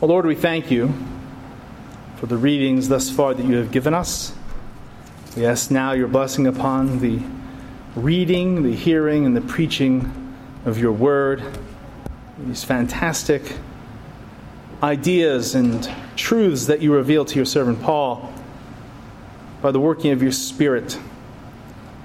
Well, 0.00 0.10
Lord, 0.10 0.26
we 0.26 0.36
thank 0.36 0.70
you 0.70 0.94
for 2.18 2.26
the 2.26 2.36
readings 2.36 2.88
thus 2.88 3.10
far 3.10 3.34
that 3.34 3.44
you 3.44 3.56
have 3.56 3.72
given 3.72 3.94
us. 3.94 4.32
We 5.36 5.44
ask 5.44 5.72
now 5.72 5.90
your 5.90 6.06
blessing 6.06 6.46
upon 6.46 7.00
the 7.00 7.20
reading, 7.96 8.62
the 8.62 8.76
hearing, 8.76 9.26
and 9.26 9.36
the 9.36 9.40
preaching 9.40 10.36
of 10.64 10.78
your 10.78 10.92
word. 10.92 11.42
These 12.38 12.62
fantastic 12.62 13.56
ideas 14.84 15.56
and 15.56 15.90
truths 16.14 16.66
that 16.66 16.80
you 16.80 16.94
reveal 16.94 17.24
to 17.24 17.34
your 17.34 17.44
servant 17.44 17.82
Paul 17.82 18.32
by 19.60 19.72
the 19.72 19.80
working 19.80 20.12
of 20.12 20.22
your 20.22 20.30
Spirit. 20.30 20.96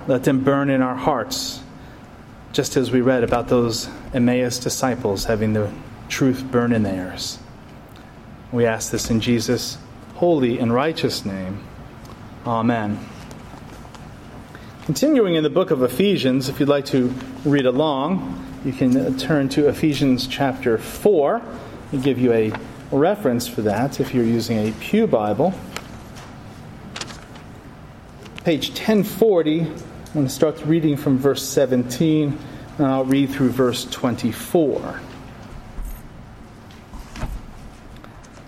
Let 0.08 0.24
them 0.24 0.44
burn 0.44 0.72
in 0.72 0.82
our 0.82 0.96
hearts, 0.96 1.62
just 2.54 2.76
as 2.76 2.90
we 2.90 3.02
read 3.02 3.24
about 3.24 3.50
those 3.50 3.88
Emmaus 4.16 4.58
disciples 4.58 5.26
having 5.26 5.54
the 5.54 5.72
truth 6.10 6.44
burn 6.50 6.74
in 6.74 6.82
theirs. 6.82 7.38
We 8.54 8.68
ask 8.68 8.92
this 8.92 9.10
in 9.10 9.20
Jesus' 9.20 9.80
holy 10.14 10.60
and 10.60 10.72
righteous 10.72 11.26
name. 11.26 11.64
Amen. 12.46 13.00
Continuing 14.86 15.34
in 15.34 15.42
the 15.42 15.50
book 15.50 15.72
of 15.72 15.82
Ephesians, 15.82 16.50
if 16.50 16.60
you'd 16.60 16.70
like 16.70 16.86
to 16.86 17.12
read 17.46 17.66
along, 17.66 18.62
you 18.64 18.72
can 18.72 19.18
turn 19.18 19.50
to 19.50 19.70
Ephesians 19.70 20.28
chapter 20.28 20.78
4 20.78 21.42
and 21.94 22.04
give 22.04 22.20
you 22.20 22.32
a 22.32 22.54
reference 22.92 23.48
for 23.48 23.64
that 23.64 24.00
if 24.00 24.14
you're 24.14 24.24
using 24.24 24.70
a 24.70 24.72
Pew 24.74 25.08
Bible. 25.08 25.52
Page 28.44 28.70
1040, 28.70 29.62
I'm 29.62 29.68
going 30.14 30.28
to 30.28 30.30
start 30.32 30.64
reading 30.64 30.96
from 30.96 31.18
verse 31.18 31.42
17, 31.42 32.38
and 32.78 32.86
I'll 32.86 33.04
read 33.04 33.32
through 33.32 33.50
verse 33.50 33.86
24. 33.86 35.00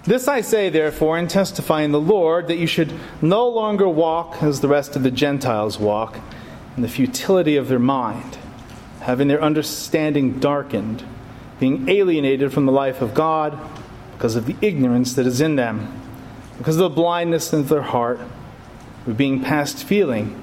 This 0.05 0.27
I 0.27 0.41
say, 0.41 0.69
therefore, 0.69 1.17
and 1.17 1.27
testify 1.27 1.81
in 1.81 1.91
the 1.91 1.99
Lord, 1.99 2.47
that 2.47 2.57
you 2.57 2.67
should 2.67 2.93
no 3.23 3.47
longer 3.49 3.89
walk 3.89 4.43
as 4.43 4.61
the 4.61 4.67
rest 4.67 4.95
of 4.95 5.01
the 5.01 5.09
Gentiles 5.09 5.79
walk, 5.79 6.19
in 6.75 6.83
the 6.83 6.87
futility 6.87 7.55
of 7.55 7.69
their 7.69 7.79
mind, 7.79 8.37
having 9.01 9.27
their 9.27 9.41
understanding 9.41 10.39
darkened, 10.39 11.03
being 11.59 11.89
alienated 11.89 12.53
from 12.53 12.67
the 12.67 12.71
life 12.71 13.01
of 13.01 13.15
God 13.15 13.57
because 14.13 14.35
of 14.35 14.45
the 14.45 14.55
ignorance 14.61 15.15
that 15.15 15.25
is 15.25 15.41
in 15.41 15.55
them, 15.55 16.01
because 16.57 16.75
of 16.75 16.81
the 16.81 16.89
blindness 16.89 17.51
of 17.51 17.69
their 17.69 17.81
heart, 17.81 18.19
who 19.05 19.13
being 19.13 19.41
past 19.41 19.83
feeling, 19.83 20.39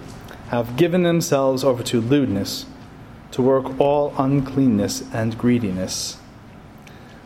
have 0.49 0.77
given 0.77 1.05
themselves 1.05 1.63
over 1.63 1.83
to 1.85 2.01
lewdness, 2.01 2.67
to 3.31 3.41
work 3.41 3.79
all 3.81 4.13
uncleanness 4.19 5.05
and 5.13 5.39
greediness. 5.39 6.19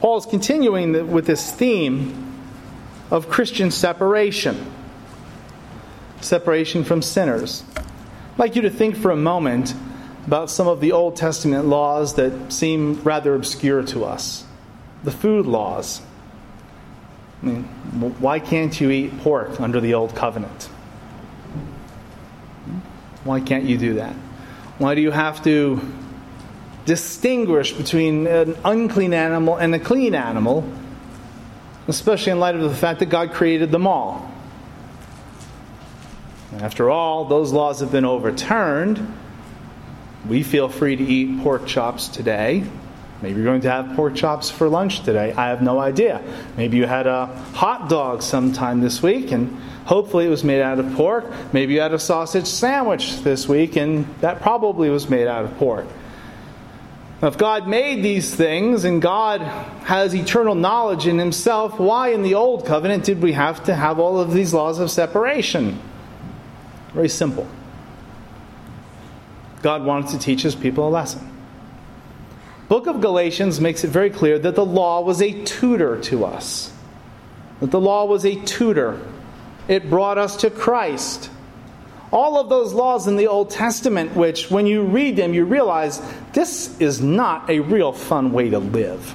Paul 0.00 0.18
is 0.18 0.26
continuing 0.26 1.10
with 1.10 1.26
this 1.26 1.50
theme 1.50 2.42
of 3.10 3.28
Christian 3.28 3.70
separation 3.70 4.72
separation 6.20 6.84
from 6.84 7.02
sinners. 7.02 7.62
I'd 7.76 8.38
like 8.38 8.56
you 8.56 8.62
to 8.62 8.70
think 8.70 8.96
for 8.96 9.10
a 9.10 9.16
moment 9.16 9.74
about 10.26 10.50
some 10.50 10.66
of 10.66 10.80
the 10.80 10.92
Old 10.92 11.16
Testament 11.16 11.66
laws 11.66 12.14
that 12.14 12.52
seem 12.52 13.00
rather 13.02 13.34
obscure 13.34 13.82
to 13.84 14.04
us. 14.04 14.44
The 15.04 15.12
food 15.12 15.46
laws. 15.46 16.02
I 17.42 17.46
mean, 17.46 17.64
why 18.18 18.40
can't 18.40 18.78
you 18.80 18.90
eat 18.90 19.18
pork 19.20 19.60
under 19.60 19.80
the 19.80 19.94
Old 19.94 20.14
Covenant? 20.14 20.64
Why 23.24 23.40
can't 23.40 23.64
you 23.64 23.78
do 23.78 23.94
that? 23.94 24.14
Why 24.78 24.94
do 24.94 25.00
you 25.00 25.10
have 25.10 25.44
to 25.44 25.80
distinguish 26.86 27.72
between 27.72 28.26
an 28.26 28.56
unclean 28.64 29.12
animal 29.12 29.56
and 29.56 29.74
a 29.74 29.78
clean 29.78 30.14
animal, 30.14 30.66
especially 31.88 32.32
in 32.32 32.40
light 32.40 32.54
of 32.54 32.62
the 32.62 32.74
fact 32.74 33.00
that 33.00 33.06
God 33.06 33.32
created 33.32 33.70
them 33.70 33.86
all. 33.86 34.32
After 36.58 36.88
all, 36.88 37.26
those 37.26 37.52
laws 37.52 37.80
have 37.80 37.92
been 37.92 38.06
overturned. 38.06 39.14
We 40.26 40.42
feel 40.42 40.68
free 40.68 40.96
to 40.96 41.04
eat 41.04 41.42
pork 41.42 41.66
chops 41.66 42.08
today. 42.08 42.64
Maybe 43.20 43.36
you're 43.36 43.44
going 43.44 43.62
to 43.62 43.70
have 43.70 43.96
pork 43.96 44.14
chops 44.14 44.50
for 44.50 44.68
lunch 44.68 45.02
today. 45.02 45.32
I 45.32 45.48
have 45.48 45.62
no 45.62 45.78
idea. 45.78 46.22
Maybe 46.56 46.76
you 46.76 46.86
had 46.86 47.06
a 47.06 47.26
hot 47.26 47.88
dog 47.88 48.22
sometime 48.22 48.80
this 48.80 49.02
week, 49.02 49.32
and 49.32 49.58
hopefully 49.86 50.26
it 50.26 50.28
was 50.28 50.44
made 50.44 50.60
out 50.60 50.78
of 50.78 50.94
pork. 50.94 51.24
Maybe 51.52 51.74
you 51.74 51.80
had 51.80 51.94
a 51.94 51.98
sausage 51.98 52.46
sandwich 52.46 53.22
this 53.22 53.48
week, 53.48 53.76
and 53.76 54.06
that 54.20 54.40
probably 54.40 54.90
was 54.90 55.08
made 55.08 55.26
out 55.26 55.44
of 55.44 55.56
pork. 55.58 55.86
If 57.26 57.36
God 57.36 57.66
made 57.66 58.04
these 58.04 58.32
things 58.32 58.84
and 58.84 59.02
God 59.02 59.40
has 59.40 60.14
eternal 60.14 60.54
knowledge 60.54 61.08
in 61.08 61.18
Himself, 61.18 61.80
why 61.80 62.10
in 62.10 62.22
the 62.22 62.34
Old 62.34 62.64
Covenant 62.64 63.02
did 63.02 63.20
we 63.20 63.32
have 63.32 63.64
to 63.64 63.74
have 63.74 63.98
all 63.98 64.20
of 64.20 64.32
these 64.32 64.54
laws 64.54 64.78
of 64.78 64.92
separation? 64.92 65.80
Very 66.94 67.08
simple. 67.08 67.48
God 69.60 69.84
wanted 69.84 70.10
to 70.10 70.18
teach 70.20 70.42
His 70.42 70.54
people 70.54 70.86
a 70.86 70.90
lesson. 70.90 71.32
Book 72.68 72.86
of 72.86 73.00
Galatians 73.00 73.60
makes 73.60 73.82
it 73.82 73.88
very 73.88 74.10
clear 74.10 74.38
that 74.38 74.54
the 74.54 74.64
law 74.64 75.00
was 75.00 75.20
a 75.20 75.42
tutor 75.42 76.00
to 76.02 76.24
us. 76.24 76.72
That 77.58 77.72
the 77.72 77.80
law 77.80 78.04
was 78.04 78.24
a 78.24 78.36
tutor. 78.36 79.00
It 79.66 79.90
brought 79.90 80.16
us 80.16 80.36
to 80.38 80.50
Christ 80.50 81.30
all 82.12 82.38
of 82.38 82.48
those 82.48 82.72
laws 82.72 83.06
in 83.06 83.16
the 83.16 83.26
Old 83.26 83.50
Testament, 83.50 84.14
which 84.14 84.50
when 84.50 84.66
you 84.66 84.82
read 84.82 85.16
them, 85.16 85.34
you 85.34 85.44
realize 85.44 86.00
this 86.32 86.78
is 86.80 87.00
not 87.00 87.50
a 87.50 87.60
real 87.60 87.92
fun 87.92 88.32
way 88.32 88.50
to 88.50 88.58
live. 88.58 89.14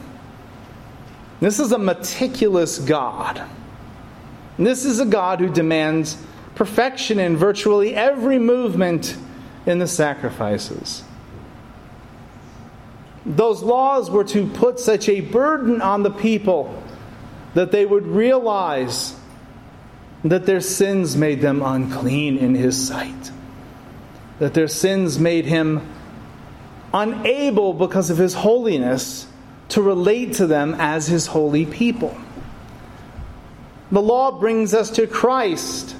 This 1.40 1.60
is 1.60 1.72
a 1.72 1.78
meticulous 1.78 2.78
God. 2.80 3.42
This 4.60 4.86
is 4.86 5.00
a 5.00 5.06
God 5.06 5.40
who 5.40 5.50
demands 5.50 6.18
perfection 6.56 7.20
in 7.20 7.38
virtually 7.38 7.96
every 7.96 8.38
movement 8.38 9.16
in 9.66 9.80
the 9.80 9.88
sacrifices. 9.88 11.04
Those 13.26 13.64
laws 13.64 14.10
were 14.10 14.24
to 14.26 14.48
put 14.48 14.80
such 14.80 15.08
a 15.08 15.22
burden 15.22 15.82
on 15.82 16.04
the 16.04 16.12
people 16.12 16.84
that 17.54 17.72
they 17.72 17.86
would 17.86 18.06
realize 18.06 19.16
that 20.24 20.46
their 20.46 20.62
sins 20.62 21.18
made 21.18 21.42
them 21.42 21.62
unclean 21.62 22.38
in 22.38 22.56
his 22.56 22.88
sight, 22.88 23.32
that 24.40 24.54
their 24.54 24.68
sins 24.68 25.20
made 25.20 25.46
him 25.46 25.88
unable 26.94 27.74
because 27.74 28.10
of 28.10 28.18
his 28.18 28.34
holiness 28.34 29.28
to 29.70 29.82
relate 29.82 30.34
to 30.34 30.48
them 30.48 30.76
as 30.78 31.08
his 31.08 31.28
holy 31.28 31.66
people. 31.66 32.16
The 33.92 34.02
law 34.02 34.40
brings 34.40 34.74
us 34.74 34.90
to 34.92 35.08
Christ 35.08 35.96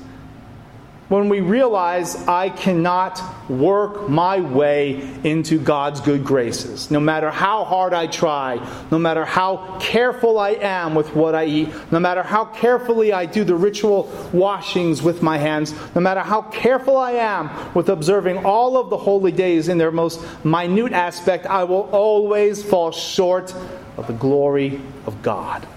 when 1.12 1.28
we 1.28 1.42
realize 1.42 2.16
I 2.26 2.48
cannot 2.48 3.22
work 3.50 4.08
my 4.08 4.40
way 4.40 5.02
into 5.26 5.60
God's 5.60 6.00
good 6.00 6.24
graces. 6.24 6.90
No 6.90 7.02
matter 7.02 7.30
how 7.30 7.66
hard 7.66 7.94
I 7.94 8.08
try, 8.08 8.66
no 8.92 8.98
matter 8.98 9.26
how 9.26 9.78
careful 9.82 10.40
I 10.40 10.52
am 10.52 10.96
with 10.96 11.14
what 11.14 11.36
I 11.36 11.48
eat, 11.48 11.70
no 11.92 12.00
matter 12.00 12.24
how 12.24 12.46
carefully 12.46 13.12
I 13.12 13.26
do 13.26 13.44
the 13.44 13.56
ritual 13.56 14.10
washings 14.32 15.02
with 15.02 15.22
my 15.22 15.38
hands, 15.38 15.74
no 15.96 16.00
matter 16.00 16.22
how 16.22 16.44
careful 16.44 16.96
I 16.96 17.12
am 17.12 17.74
with 17.74 17.90
observing 17.90 18.46
all 18.46 18.78
of 18.78 18.90
the 18.90 18.98
holy 18.98 19.34
days 19.34 19.68
in 19.68 19.78
their 19.78 19.92
most 19.92 20.22
minute 20.46 20.94
aspect, 20.94 21.46
I 21.46 21.66
will 21.66 21.90
always 21.92 22.64
fall 22.64 22.92
short 22.94 23.54
of 23.98 24.08
the 24.08 24.14
glory 24.14 24.80
of 25.06 25.22
God. 25.22 25.68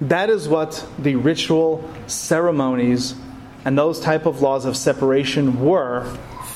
That 0.00 0.30
is 0.30 0.48
what 0.48 0.86
the 0.98 1.16
ritual 1.16 1.88
ceremonies 2.06 3.14
and 3.64 3.78
those 3.78 4.00
type 4.00 4.26
of 4.26 4.42
laws 4.42 4.64
of 4.64 4.76
separation 4.76 5.64
were 5.64 6.04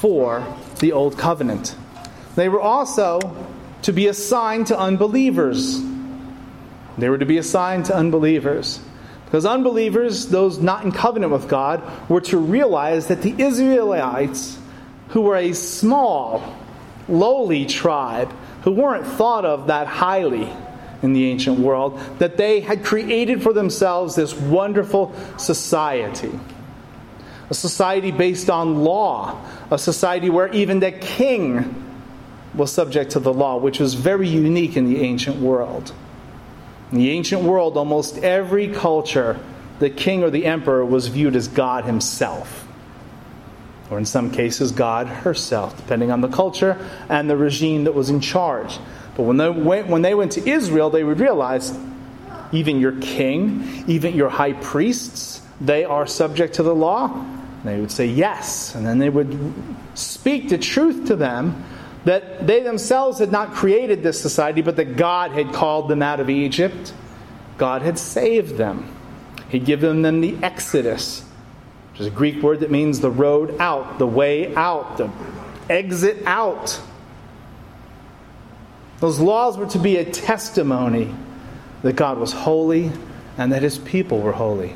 for 0.00 0.44
the 0.81 0.93
old 0.93 1.17
covenant. 1.17 1.75
They 2.37 2.49
were 2.49 2.61
also 2.61 3.37
to 3.82 3.93
be 3.93 4.08
assigned 4.08 4.69
to 4.69 4.79
unbelievers. 4.79 5.81
They 6.99 7.08
were 7.08 7.19
to 7.19 7.26
be 7.26 7.38
assigned 7.38 7.87
to 7.87 7.96
unbelievers. 7.96 8.81
Because 9.25 9.44
unbelievers, 9.46 10.29
those 10.29 10.58
not 10.58 10.85
in 10.85 10.93
covenant 10.93 11.32
with 11.32 11.49
God, 11.49 11.82
were 12.08 12.20
to 12.23 12.38
realize 12.38 13.08
that 13.08 13.23
the 13.23 13.35
Israelites, 13.38 14.58
who 15.08 15.23
were 15.23 15.37
a 15.37 15.52
small, 15.52 16.56
lowly 17.08 17.67
tribe, 17.67 18.32
who 18.62 18.73
weren't 18.73 19.06
thought 19.06 19.44
of 19.44 19.69
that 19.69 19.87
highly, 19.87 20.50
in 21.03 21.12
the 21.12 21.31
ancient 21.31 21.59
world, 21.59 22.00
that 22.19 22.37
they 22.37 22.61
had 22.61 22.85
created 22.85 23.43
for 23.43 23.53
themselves 23.53 24.17
this 24.17 24.35
wonderful 24.35 25.15
society. 25.37 26.39
A 27.50 27.55
society 27.55 28.11
based 28.11 28.50
on 28.50 28.83
law, 28.83 29.41
a 29.71 29.79
society 29.79 30.29
where 30.29 30.49
even 30.49 30.81
the 30.81 30.93
king 30.93 31.85
was 32.55 32.73
subject 32.73 33.12
to 33.12 33.21
the 33.21 33.33
law, 33.33 33.56
which 33.56 33.79
was 33.79 33.95
very 33.95 34.29
unique 34.29 34.77
in 34.77 34.93
the 34.93 35.00
ancient 35.00 35.37
world. 35.37 35.93
In 36.91 36.99
the 36.99 37.11
ancient 37.11 37.43
world, 37.43 37.77
almost 37.77 38.19
every 38.19 38.69
culture, 38.69 39.39
the 39.79 39.91
king 39.91 40.23
or 40.23 40.31
the 40.31 40.47
emperor 40.47 40.85
was 40.85 41.06
viewed 41.06 41.37
as 41.37 41.47
God 41.49 41.85
himself, 41.85 42.67
or 43.91 43.99
in 43.99 44.05
some 44.05 44.31
cases, 44.31 44.73
God 44.73 45.06
herself, 45.06 45.77
depending 45.77 46.11
on 46.11 46.21
the 46.21 46.29
culture 46.29 46.77
and 47.09 47.31
the 47.31 47.37
regime 47.37 47.85
that 47.85 47.95
was 47.95 48.11
in 48.11 48.21
charge. 48.21 48.79
But 49.19 49.25
when 49.25 49.37
they 49.37 49.50
went, 49.50 49.88
when 49.88 50.03
they 50.03 50.15
went 50.15 50.32
to 50.32 50.49
Israel, 50.49 50.91
they 50.91 51.03
would 51.03 51.19
realize 51.19 51.76
even 52.53 52.79
your 52.79 52.93
king, 53.00 53.85
even 53.88 54.15
your 54.15 54.29
high 54.29 54.53
priests, 54.53 55.43
they 55.61 55.85
are 55.85 56.06
subject 56.06 56.55
to 56.55 56.62
the 56.62 56.75
law. 56.75 57.12
And 57.12 57.65
they 57.65 57.81
would 57.81 57.91
say 57.91 58.06
yes. 58.06 58.76
And 58.76 58.87
then 58.87 58.99
they 58.99 59.11
would 59.11 59.53
speak 59.94 60.50
the 60.50 60.56
truth 60.56 61.09
to 61.09 61.17
them 61.17 61.65
that 62.05 62.47
they 62.47 62.62
themselves 62.62 63.19
had 63.19 63.32
not 63.32 63.55
created 63.55 64.05
this 64.05 64.20
society, 64.20 64.62
but 64.62 64.76
that 64.76 64.97
God 64.97 65.32
had 65.32 65.53
called 65.53 65.88
them 65.88 66.00
out 66.00 66.21
of 66.21 66.31
Egypt. 66.31 66.94
God 67.56 67.82
had 67.82 67.99
saved 67.99 68.56
them. 68.56 68.94
He'd 69.49 69.64
given 69.64 70.03
them 70.03 70.21
the 70.21 70.37
Exodus, 70.44 71.25
which 71.91 72.03
is 72.03 72.06
a 72.06 72.11
Greek 72.11 72.41
word 72.41 72.61
that 72.61 72.71
means 72.71 73.00
the 73.00 73.11
road 73.11 73.61
out, 73.61 73.99
the 73.99 74.06
way 74.06 74.55
out, 74.55 74.99
the 74.99 75.11
exit 75.69 76.23
out. 76.25 76.81
Those 79.00 79.21
laws 79.21 79.56
were 79.56 79.67
to 79.67 79.79
be 79.79 79.97
a 79.97 80.05
testimony 80.05 81.15
that 81.83 81.95
God 81.95 82.19
was 82.19 82.33
holy 82.33 82.91
and 83.37 83.53
that 83.53 83.62
his 83.62 83.79
people 83.79 84.21
were 84.21 84.33
holy. 84.33 84.75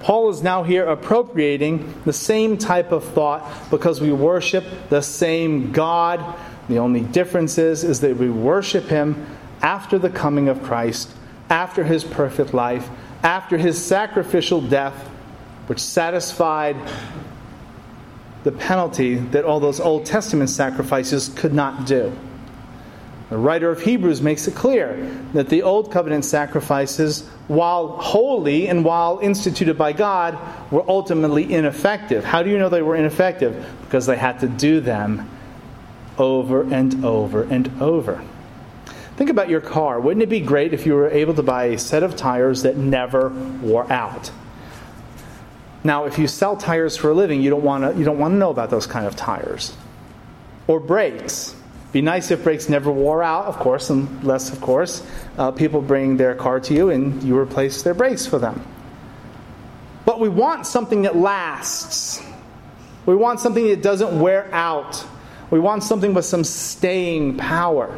Paul 0.00 0.28
is 0.28 0.42
now 0.42 0.64
here 0.64 0.84
appropriating 0.84 2.02
the 2.04 2.12
same 2.12 2.58
type 2.58 2.92
of 2.92 3.04
thought 3.04 3.70
because 3.70 4.00
we 4.00 4.12
worship 4.12 4.64
the 4.90 5.00
same 5.00 5.72
God. 5.72 6.36
The 6.68 6.78
only 6.78 7.00
difference 7.00 7.56
is, 7.56 7.84
is 7.84 8.00
that 8.00 8.16
we 8.16 8.28
worship 8.28 8.84
him 8.84 9.26
after 9.62 9.98
the 9.98 10.10
coming 10.10 10.48
of 10.48 10.62
Christ, 10.62 11.10
after 11.48 11.84
his 11.84 12.04
perfect 12.04 12.52
life, 12.52 12.88
after 13.22 13.56
his 13.56 13.82
sacrificial 13.82 14.60
death, 14.60 15.08
which 15.68 15.80
satisfied 15.80 16.76
the 18.42 18.52
penalty 18.52 19.14
that 19.14 19.44
all 19.46 19.58
those 19.58 19.80
Old 19.80 20.04
Testament 20.04 20.50
sacrifices 20.50 21.30
could 21.30 21.54
not 21.54 21.86
do. 21.86 22.14
The 23.30 23.38
writer 23.38 23.70
of 23.70 23.80
Hebrews 23.80 24.20
makes 24.20 24.46
it 24.46 24.54
clear 24.54 25.10
that 25.32 25.48
the 25.48 25.62
Old 25.62 25.90
Covenant 25.90 26.26
sacrifices, 26.26 27.26
while 27.48 27.88
holy 27.88 28.68
and 28.68 28.84
while 28.84 29.18
instituted 29.18 29.78
by 29.78 29.92
God, 29.92 30.38
were 30.70 30.84
ultimately 30.86 31.52
ineffective. 31.52 32.22
How 32.22 32.42
do 32.42 32.50
you 32.50 32.58
know 32.58 32.68
they 32.68 32.82
were 32.82 32.96
ineffective? 32.96 33.66
Because 33.82 34.04
they 34.04 34.16
had 34.16 34.40
to 34.40 34.48
do 34.48 34.80
them 34.80 35.30
over 36.18 36.62
and 36.62 37.04
over 37.04 37.44
and 37.44 37.70
over. 37.80 38.22
Think 39.16 39.30
about 39.30 39.48
your 39.48 39.60
car. 39.60 40.00
Wouldn't 40.00 40.22
it 40.22 40.28
be 40.28 40.40
great 40.40 40.74
if 40.74 40.86
you 40.86 40.94
were 40.94 41.08
able 41.08 41.34
to 41.34 41.42
buy 41.42 41.64
a 41.66 41.78
set 41.78 42.02
of 42.02 42.16
tires 42.16 42.62
that 42.62 42.76
never 42.76 43.30
wore 43.62 43.90
out? 43.90 44.30
Now, 45.82 46.04
if 46.04 46.18
you 46.18 46.26
sell 46.26 46.56
tires 46.56 46.96
for 46.96 47.10
a 47.10 47.14
living, 47.14 47.40
you 47.40 47.50
don't 47.50 47.62
want 47.62 47.84
to 47.84 47.98
you 47.98 48.04
don't 48.04 48.18
want 48.18 48.32
to 48.32 48.38
know 48.38 48.50
about 48.50 48.70
those 48.70 48.86
kind 48.86 49.06
of 49.06 49.16
tires. 49.16 49.74
Or 50.66 50.80
brakes 50.80 51.54
be 51.94 52.02
nice 52.02 52.32
if 52.32 52.42
brakes 52.42 52.68
never 52.68 52.90
wore 52.90 53.22
out, 53.22 53.44
of 53.44 53.56
course, 53.56 53.88
unless, 53.88 54.52
of 54.52 54.60
course, 54.60 55.06
uh, 55.38 55.52
people 55.52 55.80
bring 55.80 56.16
their 56.16 56.34
car 56.34 56.58
to 56.58 56.74
you 56.74 56.90
and 56.90 57.22
you 57.22 57.38
replace 57.38 57.82
their 57.82 57.94
brakes 57.94 58.26
for 58.26 58.36
them. 58.40 58.66
But 60.04 60.18
we 60.18 60.28
want 60.28 60.66
something 60.66 61.02
that 61.02 61.14
lasts. 61.14 62.20
We 63.06 63.14
want 63.14 63.38
something 63.38 63.68
that 63.68 63.80
doesn't 63.80 64.20
wear 64.20 64.52
out. 64.52 65.06
We 65.52 65.60
want 65.60 65.84
something 65.84 66.14
with 66.14 66.24
some 66.24 66.42
staying 66.42 67.36
power. 67.36 67.96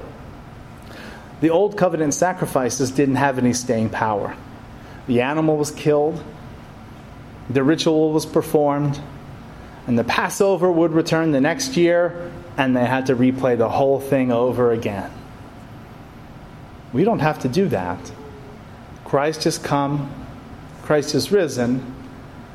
The 1.41 1.49
old 1.49 1.79
covenant 1.79 2.13
sacrifices 2.13 2.91
didn't 2.91 3.17
have 3.17 3.39
any 3.39 3.55
staying 3.55 3.89
power. 3.89 4.37
The 5.07 5.23
animal 5.23 5.57
was 5.57 5.71
killed, 5.71 6.23
the 7.49 7.63
ritual 7.63 8.13
was 8.13 8.27
performed, 8.27 9.01
and 9.87 9.99
the 9.99 10.05
Passover 10.05 10.71
would 10.71 10.93
return 10.93 11.31
the 11.31 11.41
next 11.41 11.79
year, 11.79 12.31
and 12.57 12.77
they 12.77 12.85
had 12.85 13.07
to 13.07 13.17
replay 13.17 13.57
the 13.57 13.69
whole 13.69 14.01
thing 14.01 14.33
over 14.33 14.73
again. 14.73 15.11
We 16.93 17.05
don't 17.05 17.19
have 17.19 17.41
to 17.41 17.49
do 17.49 17.69
that. 17.69 17.99
Christ 19.05 19.45
has 19.45 19.59
come, 19.59 20.13
Christ 20.83 21.13
has 21.13 21.31
risen, 21.31 21.95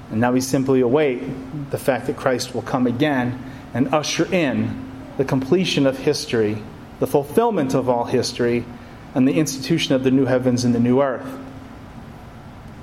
and 0.09 0.19
now 0.19 0.31
we 0.31 0.41
simply 0.41 0.81
await 0.81 1.21
the 1.69 1.77
fact 1.77 2.07
that 2.07 2.17
Christ 2.17 2.53
will 2.53 2.61
come 2.61 2.87
again 2.87 3.41
and 3.73 3.93
usher 3.93 4.25
in 4.33 4.89
the 5.17 5.25
completion 5.25 5.85
of 5.85 5.97
history, 5.97 6.57
the 6.99 7.07
fulfillment 7.07 7.73
of 7.73 7.87
all 7.87 8.05
history, 8.05 8.65
and 9.13 9.27
the 9.27 9.33
institution 9.33 9.95
of 9.95 10.03
the 10.03 10.11
new 10.11 10.25
heavens 10.25 10.65
and 10.65 10.73
the 10.73 10.79
new 10.79 11.01
earth. 11.01 11.27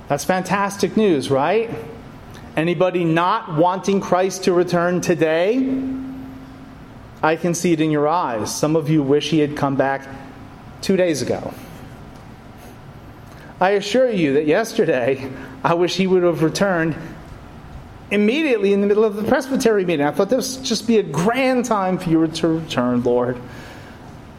That's 0.07 0.25
fantastic 0.25 0.97
news, 0.97 1.29
right? 1.29 1.69
Anybody 2.55 3.03
not 3.03 3.55
wanting 3.55 4.01
Christ 4.01 4.45
to 4.45 4.53
return 4.53 5.01
today? 5.01 5.57
I 7.21 7.35
can 7.35 7.53
see 7.53 7.73
it 7.73 7.81
in 7.81 7.91
your 7.91 8.07
eyes. 8.07 8.55
Some 8.55 8.75
of 8.75 8.89
you 8.89 9.03
wish 9.03 9.29
he 9.29 9.39
had 9.39 9.57
come 9.57 9.75
back 9.75 10.07
two 10.81 10.95
days 10.95 11.21
ago. 11.21 11.53
I 13.59 13.71
assure 13.71 14.09
you 14.09 14.33
that 14.33 14.45
yesterday, 14.45 15.29
I 15.63 15.73
wish 15.73 15.97
he 15.97 16.07
would 16.07 16.23
have 16.23 16.43
returned 16.43 16.95
immediately 18.09 18.71
in 18.71 18.79
the 18.81 18.87
middle 18.87 19.03
of 19.03 19.15
the 19.15 19.23
presbytery 19.23 19.83
meeting. 19.83 20.05
I 20.05 20.11
thought 20.11 20.29
this 20.29 20.57
would 20.57 20.65
just 20.65 20.87
be 20.87 20.97
a 20.97 21.03
grand 21.03 21.65
time 21.65 21.97
for 21.97 22.09
you 22.09 22.25
to 22.25 22.47
return, 22.47 23.03
Lord. 23.03 23.37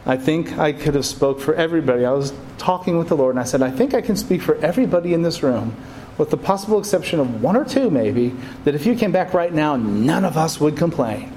I 0.05 0.17
think 0.17 0.57
I 0.57 0.73
could 0.73 0.95
have 0.95 1.05
spoke 1.05 1.39
for 1.39 1.53
everybody. 1.53 2.03
I 2.03 2.11
was 2.11 2.33
talking 2.57 2.97
with 2.97 3.09
the 3.09 3.15
Lord, 3.15 3.35
and 3.35 3.39
I 3.39 3.43
said, 3.43 3.61
I 3.61 3.69
think 3.69 3.93
I 3.93 4.01
can 4.01 4.15
speak 4.15 4.41
for 4.41 4.55
everybody 4.55 5.13
in 5.13 5.21
this 5.21 5.43
room, 5.43 5.75
with 6.17 6.31
the 6.31 6.37
possible 6.37 6.79
exception 6.79 7.19
of 7.19 7.43
one 7.43 7.55
or 7.55 7.63
two, 7.63 7.91
maybe, 7.91 8.35
that 8.63 8.73
if 8.73 8.87
you 8.87 8.95
came 8.95 9.11
back 9.11 9.35
right 9.35 9.53
now, 9.53 9.75
none 9.75 10.25
of 10.25 10.35
us 10.35 10.59
would 10.59 10.75
complain. 10.75 11.31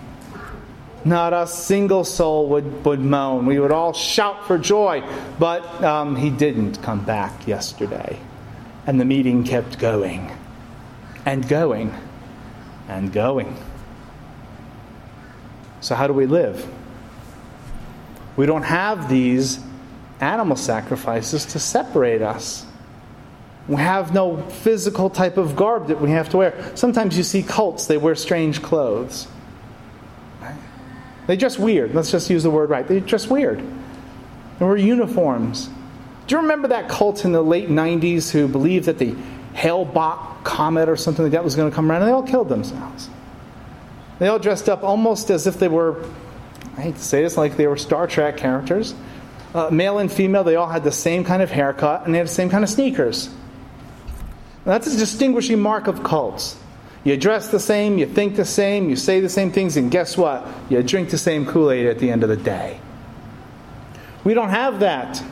Not 1.05 1.35
a 1.35 1.47
single 1.47 2.05
soul 2.05 2.49
would, 2.49 2.85
would 2.85 3.01
moan. 3.01 3.45
We 3.45 3.59
would 3.59 3.73
all 3.73 3.93
shout 3.93 4.47
for 4.47 4.56
joy. 4.56 5.03
But 5.39 5.62
um, 5.85 6.17
he 6.17 6.31
didn't 6.31 6.83
come 6.83 7.05
back 7.05 7.47
yesterday. 7.47 8.19
And 8.87 8.99
the 8.99 9.05
meeting 9.05 9.44
kept 9.44 9.79
going 9.79 10.31
and 11.27 11.46
going 11.46 11.94
and 12.89 13.13
going. 13.13 13.56
So, 15.81 15.94
how 15.94 16.06
do 16.06 16.15
we 16.15 16.27
live? 16.27 16.67
We 18.37 18.46
don't 18.46 18.63
have 18.63 19.08
these 19.08 19.61
animal 20.20 20.56
sacrifices 20.56 21.44
to 21.46 21.58
separate 21.58 22.23
us. 22.23 22.67
We 23.69 23.77
have 23.77 24.13
no 24.13 24.43
physical 24.43 25.08
type 25.11 25.37
of 25.37 25.56
garb 25.56 25.89
that 25.89 26.01
we 26.01 26.11
have 26.11 26.29
to 26.31 26.39
wear. 26.39 26.73
Sometimes 26.75 27.17
you 27.17 27.23
see 27.23 27.43
cults, 27.43 27.87
they 27.87 27.96
wear 27.96 28.15
strange 28.15 28.63
clothes. 28.63 29.27
They 31.27 31.37
dress 31.37 31.59
weird. 31.59 31.95
Let's 31.95 32.11
just 32.11 32.29
use 32.29 32.43
the 32.43 32.51
word 32.51 32.71
right. 32.71 32.87
They 32.87 33.01
dress 33.01 33.27
weird. 33.27 33.61
They 34.59 34.65
wear 34.65 34.77
uniforms. 34.77 35.69
Do 36.27 36.37
you 36.37 36.43
remember 36.43 36.69
that 36.69 36.89
cult 36.89 37.25
in 37.25 37.33
the 37.33 37.43
late 37.43 37.69
90s 37.69 38.31
who 38.31 38.49
believed 38.49 38.87
that 38.87 38.99
the 38.99 39.15
Hale-Bopp 39.55 40.45
comet 40.45 40.89
or 40.89 40.97
something 40.97 41.25
like 41.25 41.33
that 41.33 41.45
was 41.45 41.55
going 41.55 41.71
to 41.71 41.75
come 41.75 41.91
around 41.91 42.03
and 42.03 42.09
they 42.09 42.15
all 42.15 42.23
killed 42.23 42.49
themselves? 42.49 43.09
They 44.19 44.29
all 44.29 44.39
dressed 44.39 44.69
up 44.69 44.83
almost 44.83 45.31
as 45.31 45.47
if 45.47 45.59
they 45.59 45.69
were, 45.69 46.05
I 46.77 46.83
hate 46.83 46.97
to 46.97 47.03
say 47.03 47.23
this, 47.23 47.37
like 47.37 47.57
they 47.57 47.67
were 47.67 47.77
Star 47.77 48.07
Trek 48.07 48.37
characters. 48.37 48.95
Uh, 49.55 49.71
male 49.71 49.99
and 49.99 50.11
female, 50.11 50.45
they 50.45 50.57
all 50.57 50.69
had 50.69 50.85
the 50.85 50.93
same 50.93 51.25
kind 51.25 51.43
of 51.43 51.51
haircut 51.51 52.05
and 52.05 52.15
they 52.15 52.19
had 52.19 52.27
the 52.27 52.33
same 52.33 52.51
kind 52.51 52.65
of 52.65 52.71
sneakers. 52.71 53.29
that's 54.65 54.87
a 54.87 54.97
distinguishing 54.97 55.61
mark 55.61 55.87
of 55.87 56.03
cults. 56.03 56.59
You 57.05 57.19
dress 57.19 57.49
the 57.49 57.61
same, 57.61 57.99
you 57.99 58.06
think 58.06 58.34
the 58.34 58.46
same, 58.46 58.89
you 58.89 58.96
say 58.96 59.20
the 59.20 59.29
same 59.29 59.53
things, 59.53 59.77
and 59.77 59.91
guess 59.91 60.17
what? 60.17 60.46
You 60.70 60.82
drink 60.82 61.11
the 61.11 61.19
same 61.19 61.44
Kool 61.44 61.70
Aid 61.70 61.87
at 61.87 61.99
the 61.99 62.11
end 62.11 62.23
of 62.23 62.31
the 62.31 62.37
day. 62.37 62.81
We 64.25 64.32
don't 64.32 64.49
have 64.49 64.81
that. 64.81 65.23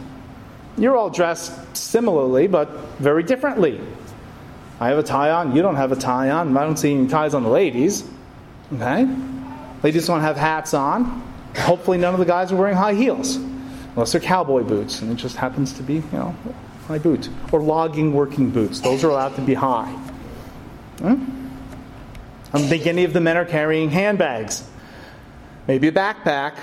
You're 0.76 0.96
all 0.96 1.08
dressed 1.08 1.76
similarly, 1.76 2.46
but 2.46 2.68
very 2.98 3.22
differently. 3.22 3.80
I 4.80 4.88
have 4.88 4.98
a 4.98 5.02
tie 5.02 5.30
on, 5.30 5.56
you 5.56 5.62
don't 5.62 5.76
have 5.76 5.92
a 5.92 5.96
tie 5.96 6.30
on. 6.30 6.54
I 6.56 6.64
don't 6.64 6.76
see 6.76 6.92
any 6.92 7.08
ties 7.08 7.32
on 7.32 7.42
the 7.42 7.48
ladies. 7.48 8.04
Okay? 8.74 9.08
Ladies 9.82 10.06
don't 10.06 10.20
have 10.20 10.36
hats 10.36 10.74
on. 10.74 11.22
Hopefully, 11.56 11.98
none 11.98 12.12
of 12.12 12.20
the 12.20 12.26
guys 12.26 12.52
are 12.52 12.56
wearing 12.56 12.76
high 12.76 12.94
heels, 12.94 13.36
unless 13.36 14.12
they're 14.12 14.20
cowboy 14.20 14.62
boots, 14.62 15.00
and 15.00 15.10
it 15.10 15.16
just 15.16 15.36
happens 15.36 15.72
to 15.74 15.82
be, 15.82 15.94
you 15.94 16.04
know, 16.12 16.34
high 16.86 16.98
boots. 16.98 17.28
Or 17.50 17.60
logging 17.60 18.12
working 18.12 18.50
boots. 18.50 18.80
Those 18.80 19.04
are 19.04 19.10
allowed 19.10 19.36
to 19.36 19.42
be 19.42 19.54
high. 19.54 19.90
Hmm? 20.98 21.41
I 22.52 22.58
don't 22.58 22.68
think 22.68 22.86
any 22.86 23.04
of 23.04 23.12
the 23.12 23.20
men 23.20 23.36
are 23.36 23.46
carrying 23.46 23.90
handbags. 23.90 24.68
Maybe 25.66 25.88
a 25.88 25.92
backpack, 25.92 26.54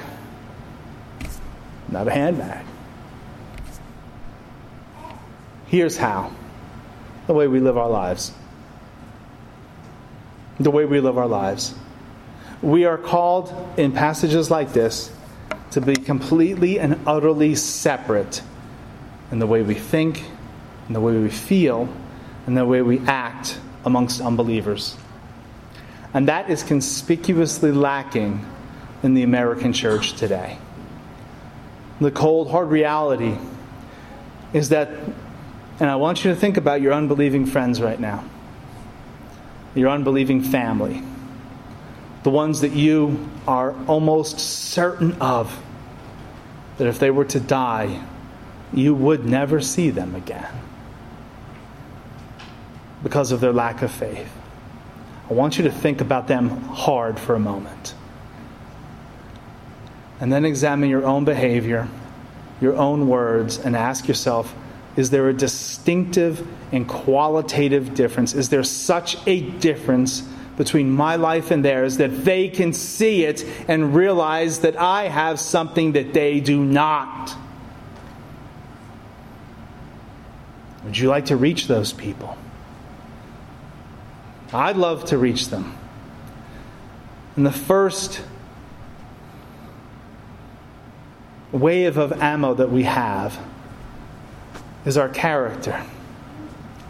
not 1.88 2.08
a 2.08 2.12
handbag. 2.12 2.64
Here's 5.68 5.98
how 5.98 6.32
the 7.28 7.34
way 7.34 7.48
we 7.48 7.60
live 7.60 7.78
our 7.78 7.90
lives. 7.90 8.34
The 10.60 10.72
way 10.72 10.86
we 10.86 11.00
live 11.00 11.18
our 11.18 11.28
lives. 11.28 11.74
We 12.62 12.86
are 12.86 12.98
called 12.98 13.54
in 13.78 13.92
passages 13.92 14.52
like 14.52 14.74
this 14.74 15.12
to 15.72 15.82
be 15.82 15.96
completely 15.96 16.80
and 16.80 17.00
utterly 17.08 17.56
separate 17.56 18.42
in 19.32 19.40
the 19.40 19.48
way 19.48 19.62
we 19.62 19.76
think, 19.76 20.24
in 20.88 20.94
the 20.94 21.00
way 21.00 21.18
we 21.18 21.30
feel, 21.30 21.88
in 22.48 22.56
the 22.56 22.66
way 22.66 22.82
we 22.82 23.00
act 23.08 23.60
amongst 23.86 24.22
unbelievers. 24.22 24.98
And 26.14 26.28
that 26.28 26.50
is 26.50 26.64
conspicuously 26.64 27.72
lacking 27.72 28.46
in 29.04 29.14
the 29.14 29.24
American 29.24 29.74
church 29.74 30.14
today. 30.14 30.58
The 32.02 32.12
cold, 32.12 32.50
hard 32.50 32.70
reality 32.70 33.38
is 34.54 34.70
that, 34.70 34.90
and 35.80 35.90
I 35.90 35.96
want 35.98 36.24
you 36.24 36.32
to 36.32 36.36
think 36.36 36.58
about 36.58 36.82
your 36.82 36.94
unbelieving 36.94 37.46
friends 37.46 37.82
right 37.82 38.00
now, 38.00 38.24
your 39.76 39.90
unbelieving 39.90 40.42
family, 40.42 41.04
the 42.24 42.30
ones 42.30 42.62
that 42.62 42.72
you 42.72 43.30
are 43.48 43.76
almost 43.86 44.40
certain 44.40 45.14
of 45.22 45.62
that 46.78 46.88
if 46.88 47.00
they 47.00 47.12
were 47.12 47.26
to 47.26 47.40
die, 47.40 48.04
you 48.74 48.96
would 48.96 49.26
never 49.26 49.62
see 49.62 49.90
them 49.90 50.16
again 50.16 50.54
because 53.04 53.32
of 53.32 53.42
their 53.42 53.54
lack 53.54 53.82
of 53.82 53.92
faith. 53.92 54.39
I 55.30 55.34
want 55.34 55.58
you 55.58 55.64
to 55.66 55.72
think 55.72 56.02
about 56.02 56.28
them 56.28 56.50
hard 56.50 57.20
for 57.20 57.36
a 57.36 57.40
moment. 57.40 57.94
And 60.20 60.34
then 60.34 60.44
examine 60.44 60.90
your 60.90 61.06
own 61.06 61.24
behavior, 61.24 61.88
your 62.60 62.76
own 62.76 63.08
words, 63.08 63.60
and 63.60 63.76
ask 63.76 64.08
yourself 64.08 64.54
is 64.96 65.12
there 65.12 65.30
a 65.30 65.34
distinctive 65.34 66.46
and 66.74 66.88
qualitative 66.88 67.94
difference? 67.94 68.34
Is 68.34 68.50
there 68.50 68.64
such 68.64 69.16
a 69.28 69.42
difference 69.42 70.22
between 70.58 70.92
my 70.92 71.16
life 71.16 71.52
and 71.52 71.64
theirs 71.64 71.98
that 71.98 72.26
they 72.26 72.50
can 72.50 72.74
see 72.74 73.24
it 73.24 73.46
and 73.70 73.96
realize 73.96 74.60
that 74.60 74.76
I 74.76 75.04
have 75.04 75.40
something 75.40 75.94
that 75.94 76.14
they 76.14 76.42
do 76.42 76.66
not? 76.66 77.34
Would 80.84 80.98
you 80.98 81.08
like 81.08 81.28
to 81.28 81.38
reach 81.38 81.68
those 81.68 81.94
people? 81.94 82.36
I'd 84.54 84.78
love 84.78 85.06
to 85.06 85.18
reach 85.18 85.50
them. 85.50 85.76
And 87.36 87.46
the 87.46 87.52
first 87.52 88.22
wave 91.52 91.98
of 91.98 92.14
ammo 92.22 92.54
that 92.56 92.72
we 92.72 92.84
have 92.84 93.40
is 94.86 94.98
our 94.98 95.10
character, 95.10 95.84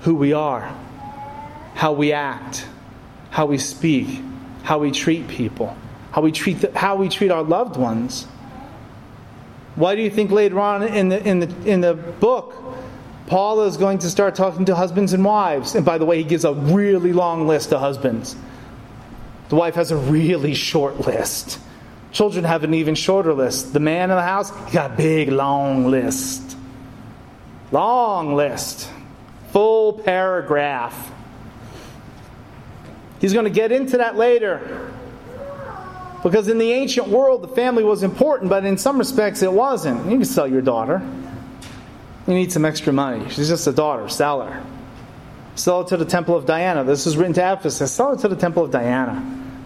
who 0.02 0.16
we 0.16 0.34
are, 0.34 0.74
how 1.76 1.94
we 1.94 2.14
act, 2.14 2.66
how 3.30 3.46
we 3.46 3.58
speak, 3.58 4.22
how 4.64 4.80
we 4.80 4.92
treat 4.92 5.28
people, 5.28 5.76
how 6.12 6.22
we 6.22 6.32
treat, 6.32 6.60
the, 6.62 6.78
how 6.78 6.96
we 6.96 7.10
treat 7.10 7.32
our 7.32 7.44
loved 7.44 7.78
ones. 7.78 8.26
Why 9.76 9.96
do 9.96 10.02
you 10.02 10.10
think 10.10 10.32
later 10.32 10.60
on 10.60 10.84
in 10.84 11.10
the, 11.10 11.26
in 11.26 11.40
the, 11.40 11.70
in 11.70 11.82
the 11.82 11.94
book, 11.94 12.56
Paul 13.30 13.62
is 13.62 13.78
going 13.78 14.00
to 14.00 14.10
start 14.10 14.34
talking 14.34 14.66
to 14.66 14.76
husbands 14.76 15.14
and 15.14 15.24
wives? 15.24 15.76
And 15.76 15.86
by 15.86 16.00
the 16.00 16.06
way, 16.06 16.18
he 16.18 16.24
gives 16.24 16.46
a 16.46 16.54
really 16.54 17.14
long 17.14 17.48
list 17.48 17.70
to 17.70 17.78
husbands. 17.78 18.36
The 19.50 19.56
wife 19.56 19.76
has 19.76 19.92
a 19.92 19.98
really 19.98 20.56
short 20.56 21.00
list. 21.02 21.60
Children 22.12 22.44
have 22.44 22.64
an 22.64 22.74
even 22.74 22.96
shorter 22.96 23.34
list. 23.36 23.72
The 23.72 23.80
man 23.80 24.10
in 24.10 24.16
the 24.16 24.24
house, 24.24 24.52
he 24.66 24.74
got 24.74 24.92
a 24.92 24.96
big, 24.96 25.30
long 25.30 25.92
list. 25.92 26.58
Long 27.72 28.34
list. 28.34 28.90
Full 29.52 29.94
paragraph. 29.94 31.12
He's 33.22 33.34
going 33.34 33.46
to 33.46 33.52
get 33.52 33.72
into 33.72 33.98
that 33.98 34.16
later. 34.16 34.92
Because 36.24 36.48
in 36.48 36.58
the 36.58 36.72
ancient 36.72 37.10
world, 37.10 37.44
the 37.44 37.48
family 37.48 37.84
was 37.84 38.02
important, 38.02 38.50
but 38.50 38.66
in 38.66 38.80
some 38.80 38.98
respects 38.98 39.44
it 39.44 39.54
wasn't. 39.54 40.06
You 40.06 40.18
can 40.18 40.26
sell 40.26 40.48
your 40.48 40.64
daughter. 40.64 41.02
You 42.30 42.36
need 42.36 42.52
some 42.52 42.64
extra 42.64 42.94
money. 42.94 43.28
She's 43.30 43.48
just 43.48 43.66
a 43.66 43.72
daughter. 43.72 44.08
Sell 44.08 44.44
her. 44.44 44.64
Sell 45.56 45.82
her 45.82 45.90
to 45.90 45.98
the 45.98 46.06
temple 46.06 46.36
of 46.36 46.46
Diana. 46.46 46.84
This 46.84 47.08
is 47.08 47.18
written 47.18 47.34
to 47.34 47.54
Ephesus. 47.54 47.92
Sell 47.92 48.16
her 48.16 48.22
to 48.22 48.28
the 48.28 48.36
temple 48.36 48.64
of 48.64 48.70
Diana. 48.70 49.20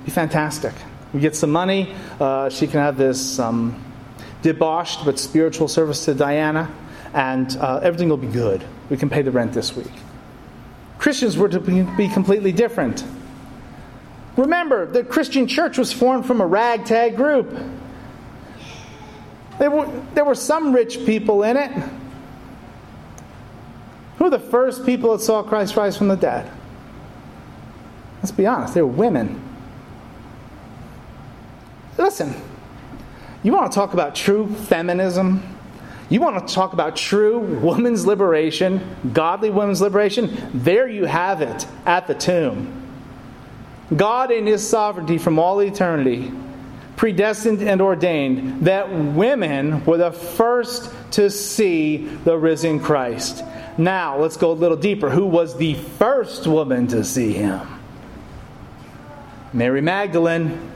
Be 0.05 0.12
fantastic. 0.12 0.74
We 1.13 1.20
get 1.20 1.36
some 1.36 1.51
money. 1.51 1.93
Uh, 2.22 2.48
she 2.50 2.67
can 2.67 2.79
have 2.79 2.96
this 2.96 3.38
um, 3.38 3.84
debauched 4.43 5.03
but 5.03 5.20
spiritual 5.20 5.67
service 5.67 6.05
to 6.05 6.13
Diana, 6.13 6.74
and 7.13 7.53
uh, 7.58 7.82
everything 7.84 8.08
will 8.08 8.15
be 8.15 8.27
good. 8.27 8.63
We 8.89 8.96
can 8.96 9.10
pay 9.10 9.24
the 9.24 9.32
rent 9.32 9.51
this 9.51 9.75
week. 9.75 9.91
Christians 11.00 11.36
were 11.36 11.50
to 11.50 11.60
be 11.60 12.08
completely 12.08 12.53
different. 12.53 13.03
Remember, 14.38 14.86
the 14.86 15.03
Christian 15.03 15.48
church 15.48 15.77
was 15.77 15.91
formed 15.91 16.25
from 16.25 16.39
a 16.39 16.48
ragtag 16.48 17.17
group. 17.17 17.53
There 19.60 19.70
were, 19.70 20.03
there 20.13 20.24
were 20.24 20.34
some 20.34 20.74
rich 20.74 21.05
people 21.05 21.43
in 21.43 21.58
it. 21.58 21.72
Who 24.24 24.30
were 24.30 24.38
the 24.38 24.51
first 24.51 24.86
people 24.86 25.12
that 25.12 25.22
saw 25.22 25.44
Christ 25.44 25.75
rise 25.75 25.98
from 25.98 26.08
the 26.08 26.15
dead? 26.15 26.50
Let's 28.20 28.32
be 28.32 28.46
honest, 28.46 28.74
they 28.74 28.82
were 28.82 28.88
women. 28.88 29.44
Listen, 31.98 32.34
you 33.44 33.51
want 33.51 33.70
to 33.70 33.75
talk 33.75 33.92
about 33.92 34.15
true 34.15 34.48
feminism? 34.48 35.44
You 36.08 36.22
want 36.22 36.48
to 36.48 36.53
talk 36.53 36.72
about 36.72 36.96
true 36.96 37.38
women's 37.38 38.06
liberation, 38.06 38.96
godly 39.12 39.50
women's 39.50 39.82
liberation? 39.82 40.50
There 40.53 40.88
you 40.88 41.03
have 41.03 41.42
it 41.42 41.68
at 41.86 42.08
the 42.08 42.15
tomb. 42.15 42.82
God, 43.94 44.32
in 44.32 44.48
His 44.48 44.65
sovereignty 44.65 45.18
from 45.18 45.38
all 45.38 45.60
eternity, 45.62 46.32
predestined 46.96 47.62
and 47.62 47.82
ordained 47.82 48.68
that 48.68 48.89
women 48.89 49.84
were 49.84 49.98
the 49.98 50.13
first 50.13 50.94
to 51.12 51.30
see 51.30 52.06
the 52.24 52.38
risen 52.38 52.80
Christ. 52.80 53.44
Now, 53.77 54.20
let's 54.20 54.38
go 54.38 54.51
a 54.51 54.53
little 54.53 54.77
deeper. 54.77 55.10
Who 55.10 55.25
was 55.25 55.58
the 55.58 55.74
first 55.74 56.46
woman 56.46 56.88
to 56.88 57.03
see 57.03 57.34
him? 57.34 57.62
Mary 59.51 59.82
Magdalene. 59.82 60.72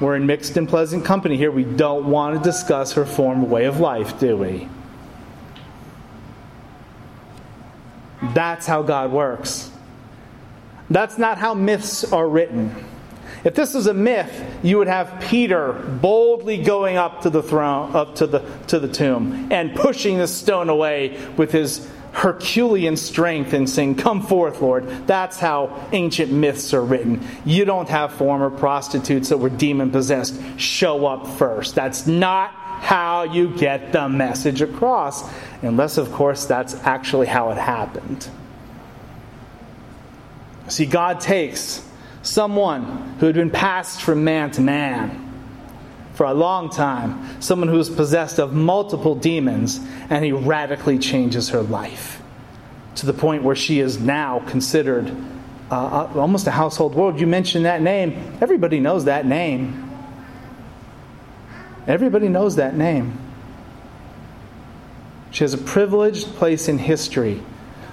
We're 0.00 0.16
in 0.16 0.26
mixed 0.26 0.56
and 0.56 0.68
pleasant 0.68 1.04
company 1.04 1.36
here. 1.36 1.52
We 1.52 1.64
don't 1.64 2.06
want 2.06 2.36
to 2.36 2.42
discuss 2.42 2.92
her 2.92 3.04
former 3.04 3.44
way 3.44 3.66
of 3.66 3.78
life, 3.78 4.18
do 4.18 4.36
we? 4.36 4.68
That's 8.34 8.66
how 8.66 8.82
God 8.82 9.12
works. 9.12 9.70
That's 10.90 11.18
not 11.18 11.38
how 11.38 11.54
myths 11.54 12.10
are 12.12 12.28
written. 12.28 12.74
If 13.44 13.54
this 13.54 13.74
was 13.74 13.86
a 13.88 13.94
myth, 13.94 14.32
you 14.62 14.78
would 14.78 14.86
have 14.86 15.20
Peter 15.28 15.72
boldly 15.72 16.62
going 16.62 16.96
up 16.96 17.22
to 17.22 17.30
the 17.30 17.42
throne, 17.42 17.94
up 17.96 18.16
to 18.16 18.26
the 18.26 18.40
to 18.68 18.78
the 18.78 18.88
tomb, 18.88 19.48
and 19.50 19.74
pushing 19.74 20.18
the 20.18 20.28
stone 20.28 20.68
away 20.68 21.18
with 21.36 21.50
his 21.50 21.88
Herculean 22.12 22.96
strength 22.96 23.52
and 23.52 23.68
saying, 23.68 23.96
Come 23.96 24.22
forth, 24.22 24.60
Lord. 24.60 24.86
That's 25.06 25.38
how 25.38 25.88
ancient 25.92 26.30
myths 26.30 26.74
are 26.74 26.84
written. 26.84 27.26
You 27.44 27.64
don't 27.64 27.88
have 27.88 28.12
former 28.12 28.50
prostitutes 28.50 29.30
that 29.30 29.38
were 29.38 29.48
demon 29.48 29.90
possessed 29.90 30.40
show 30.58 31.06
up 31.06 31.26
first. 31.26 31.74
That's 31.74 32.06
not 32.06 32.50
how 32.50 33.22
you 33.24 33.56
get 33.56 33.92
the 33.92 34.08
message 34.08 34.60
across, 34.60 35.28
unless, 35.62 35.96
of 35.98 36.12
course, 36.12 36.44
that's 36.44 36.74
actually 36.84 37.28
how 37.28 37.50
it 37.50 37.58
happened. 37.58 38.28
See, 40.68 40.86
God 40.86 41.20
takes 41.20 41.82
someone 42.22 43.16
who 43.18 43.26
had 43.26 43.34
been 43.34 43.50
passed 43.50 44.02
from 44.02 44.24
man 44.24 44.50
to 44.52 44.60
man 44.60 45.18
for 46.14 46.26
a 46.26 46.34
long 46.34 46.70
time, 46.70 47.40
someone 47.40 47.68
who 47.68 47.78
is 47.78 47.90
possessed 47.90 48.38
of 48.38 48.52
multiple 48.52 49.14
demons, 49.14 49.80
and 50.10 50.24
he 50.24 50.32
radically 50.32 50.98
changes 50.98 51.50
her 51.50 51.62
life 51.62 52.22
to 52.96 53.06
the 53.06 53.12
point 53.12 53.42
where 53.42 53.56
she 53.56 53.80
is 53.80 53.98
now 53.98 54.40
considered 54.40 55.10
uh, 55.70 55.74
uh, 55.74 56.20
almost 56.20 56.46
a 56.46 56.50
household 56.50 56.94
word. 56.94 57.18
You 57.18 57.26
mention 57.26 57.62
that 57.62 57.80
name, 57.80 58.36
everybody 58.40 58.78
knows 58.78 59.06
that 59.06 59.24
name. 59.24 59.90
Everybody 61.86 62.28
knows 62.28 62.56
that 62.56 62.76
name. 62.76 63.18
She 65.30 65.44
has 65.44 65.54
a 65.54 65.58
privileged 65.58 66.26
place 66.34 66.68
in 66.68 66.78
history 66.78 67.42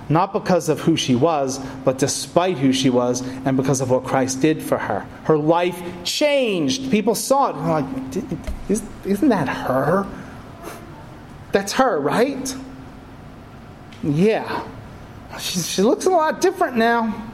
not 0.09 0.33
because 0.33 0.69
of 0.69 0.79
who 0.79 0.97
she 0.97 1.15
was, 1.15 1.59
but 1.85 1.99
despite 1.99 2.57
who 2.57 2.73
she 2.73 2.89
was 2.89 3.21
and 3.45 3.55
because 3.55 3.79
of 3.79 3.91
what 3.91 4.03
Christ 4.03 4.41
did 4.41 4.61
for 4.61 4.77
her. 4.77 5.05
Her 5.23 5.37
life 5.37 5.81
changed. 6.03 6.89
People 6.89 7.13
saw 7.13 7.49
it 7.49 7.55
and 7.55 7.67
like, 7.67 8.79
isn't 9.05 9.29
that 9.29 9.47
her? 9.47 10.07
That's 11.51 11.73
her, 11.73 11.99
right? 11.99 12.55
Yeah. 14.01 14.67
She, 15.39 15.59
she 15.59 15.81
looks 15.83 16.05
a 16.05 16.09
lot 16.09 16.41
different 16.41 16.75
now. 16.75 17.27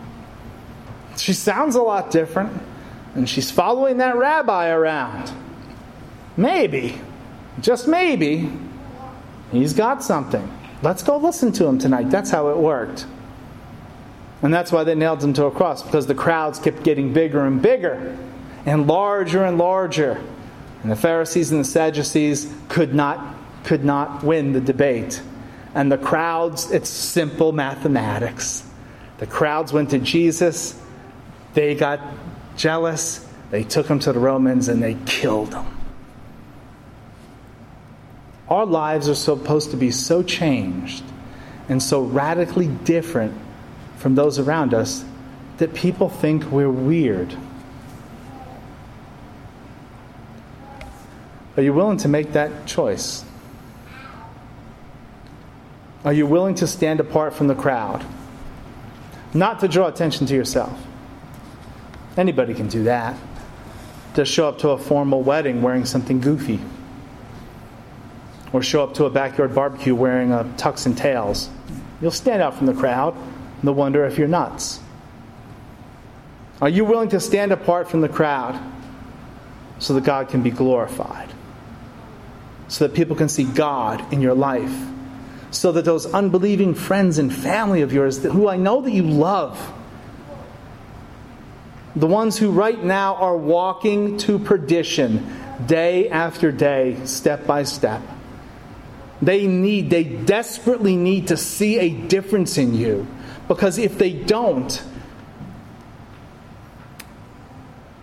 She 1.18 1.34
sounds 1.34 1.76
a 1.76 1.82
lot 1.82 2.12
different. 2.12 2.62
And 3.16 3.30
she's 3.30 3.50
following 3.50 3.98
that 3.98 4.18
rabbi 4.18 4.70
around. 4.70 5.32
Maybe, 6.36 7.00
just 7.62 7.88
maybe, 7.88 8.52
he's 9.54 9.72
got 9.72 10.04
something. 10.04 10.52
Let's 10.86 11.02
go 11.02 11.18
listen 11.18 11.52
to 11.54 11.66
him 11.66 11.80
tonight. 11.80 12.12
That's 12.12 12.30
how 12.30 12.50
it 12.50 12.58
worked. 12.58 13.08
And 14.44 14.54
that's 14.54 14.72
why 14.72 14.84
they 14.84 14.94
nailed 14.94 15.24
him 15.24 15.34
to 15.34 15.46
a 15.46 15.52
cross, 15.52 15.82
because 15.82 16.06
the 16.06 16.14
crowds 16.14 16.60
kept 16.60 16.84
getting 16.84 17.12
bigger 17.12 17.44
and 17.44 17.60
bigger 17.60 18.16
and 18.68 18.86
larger 18.86 19.44
and 19.44 19.58
larger. 19.58 20.22
And 20.84 20.92
the 20.92 20.96
Pharisees 20.96 21.52
and 21.52 21.60
the 21.60 21.68
Sadducees 21.68 22.54
could 22.70 22.94
not, 22.94 23.36
could 23.64 23.84
not 23.84 24.24
win 24.24 24.54
the 24.54 24.62
debate. 24.62 25.24
And 25.74 25.92
the 25.92 25.98
crowds, 25.98 26.70
it's 26.70 26.88
simple 26.88 27.52
mathematics. 27.52 28.64
The 29.18 29.26
crowds 29.26 29.74
went 29.74 29.90
to 29.90 29.98
Jesus, 29.98 30.80
they 31.56 31.74
got 31.74 32.00
jealous, 32.58 33.28
they 33.50 33.64
took 33.64 33.88
him 33.88 33.98
to 34.02 34.14
the 34.14 34.20
Romans, 34.20 34.68
and 34.68 34.84
they 34.84 34.98
killed 35.08 35.56
him. 35.56 35.66
Our 38.48 38.66
lives 38.66 39.10
are 39.10 39.16
supposed 39.16 39.72
to 39.72 39.78
be 39.78 39.92
so 39.92 40.22
changed 40.22 41.04
and 41.68 41.82
so 41.82 42.02
radically 42.02 42.68
different 42.68 43.34
from 43.98 44.16
those 44.16 44.38
around 44.38 44.74
us 44.74 45.04
that 45.58 45.74
people 45.74 46.10
think 46.10 46.44
we're 46.52 46.70
weird. 46.70 47.36
Are 51.58 51.64
you 51.64 51.74
willing 51.74 51.98
to 52.00 52.08
make 52.08 52.34
that 52.34 52.68
choice? 52.68 53.24
Are 56.04 56.14
you 56.14 56.28
willing 56.28 56.54
to 56.56 56.68
stand 56.68 57.00
apart 57.00 57.34
from 57.34 57.48
the 57.48 57.56
crowd? 57.56 58.06
Not 59.34 59.62
to 59.62 59.68
draw 59.68 59.88
attention 59.88 60.28
to 60.28 60.36
yourself. 60.36 60.80
Anybody 62.16 62.54
can 62.54 62.68
do 62.68 62.84
that. 62.84 63.18
Just 64.14 64.32
show 64.32 64.48
up 64.48 64.60
to 64.60 64.70
a 64.70 64.78
formal 64.78 65.24
wedding 65.24 65.62
wearing 65.62 65.86
something 65.86 66.22
goofy 66.22 66.60
or 68.56 68.64
show 68.64 68.82
up 68.82 68.94
to 68.94 69.04
a 69.04 69.10
backyard 69.10 69.54
barbecue 69.54 69.94
wearing 69.94 70.32
uh, 70.32 70.40
a 70.40 70.44
tux 70.58 70.86
and 70.86 70.98
tails. 70.98 71.50
You'll 72.02 72.12
stand 72.12 72.42
out 72.42 72.56
from 72.56 72.68
the 72.68 72.74
crowd 72.74 73.14
and 73.14 73.64
they'll 73.64 73.74
wonder 73.74 74.06
if 74.06 74.18
you're 74.18 74.30
nuts. 74.30 74.80
Are 76.62 76.70
you 76.70 76.86
willing 76.86 77.10
to 77.10 77.20
stand 77.20 77.52
apart 77.52 77.90
from 77.90 78.00
the 78.00 78.08
crowd 78.08 78.58
so 79.80 79.94
that 79.96 80.06
God 80.06 80.30
can 80.30 80.42
be 80.42 80.52
glorified? 80.52 81.30
So 82.70 82.88
that 82.88 82.96
people 82.96 83.18
can 83.18 83.28
see 83.28 83.44
God 83.44 84.14
in 84.14 84.22
your 84.22 84.34
life? 84.34 84.74
So 85.52 85.74
that 85.74 85.84
those 85.84 86.06
unbelieving 86.06 86.76
friends 86.76 87.18
and 87.18 87.34
family 87.34 87.82
of 87.82 87.92
yours, 87.92 88.24
who 88.24 88.48
I 88.48 88.56
know 88.56 88.80
that 88.80 88.92
you 88.92 89.04
love, 89.04 89.60
the 91.94 92.08
ones 92.08 92.38
who 92.38 92.52
right 92.52 92.82
now 92.82 93.16
are 93.16 93.36
walking 93.36 94.16
to 94.20 94.40
perdition 94.40 95.28
day 95.66 96.08
after 96.08 96.54
day, 96.54 96.98
step 97.04 97.46
by 97.46 97.64
step, 97.64 98.02
they 99.22 99.48
need, 99.48 99.90
they 99.90 100.04
desperately 100.04 100.96
need 100.96 101.30
to 101.30 101.38
see 101.38 101.80
a 101.80 101.90
difference 101.90 102.58
in 102.58 102.74
you. 102.74 103.08
Because 103.48 103.78
if 103.78 103.98
they 103.98 104.12
don't, 104.12 104.84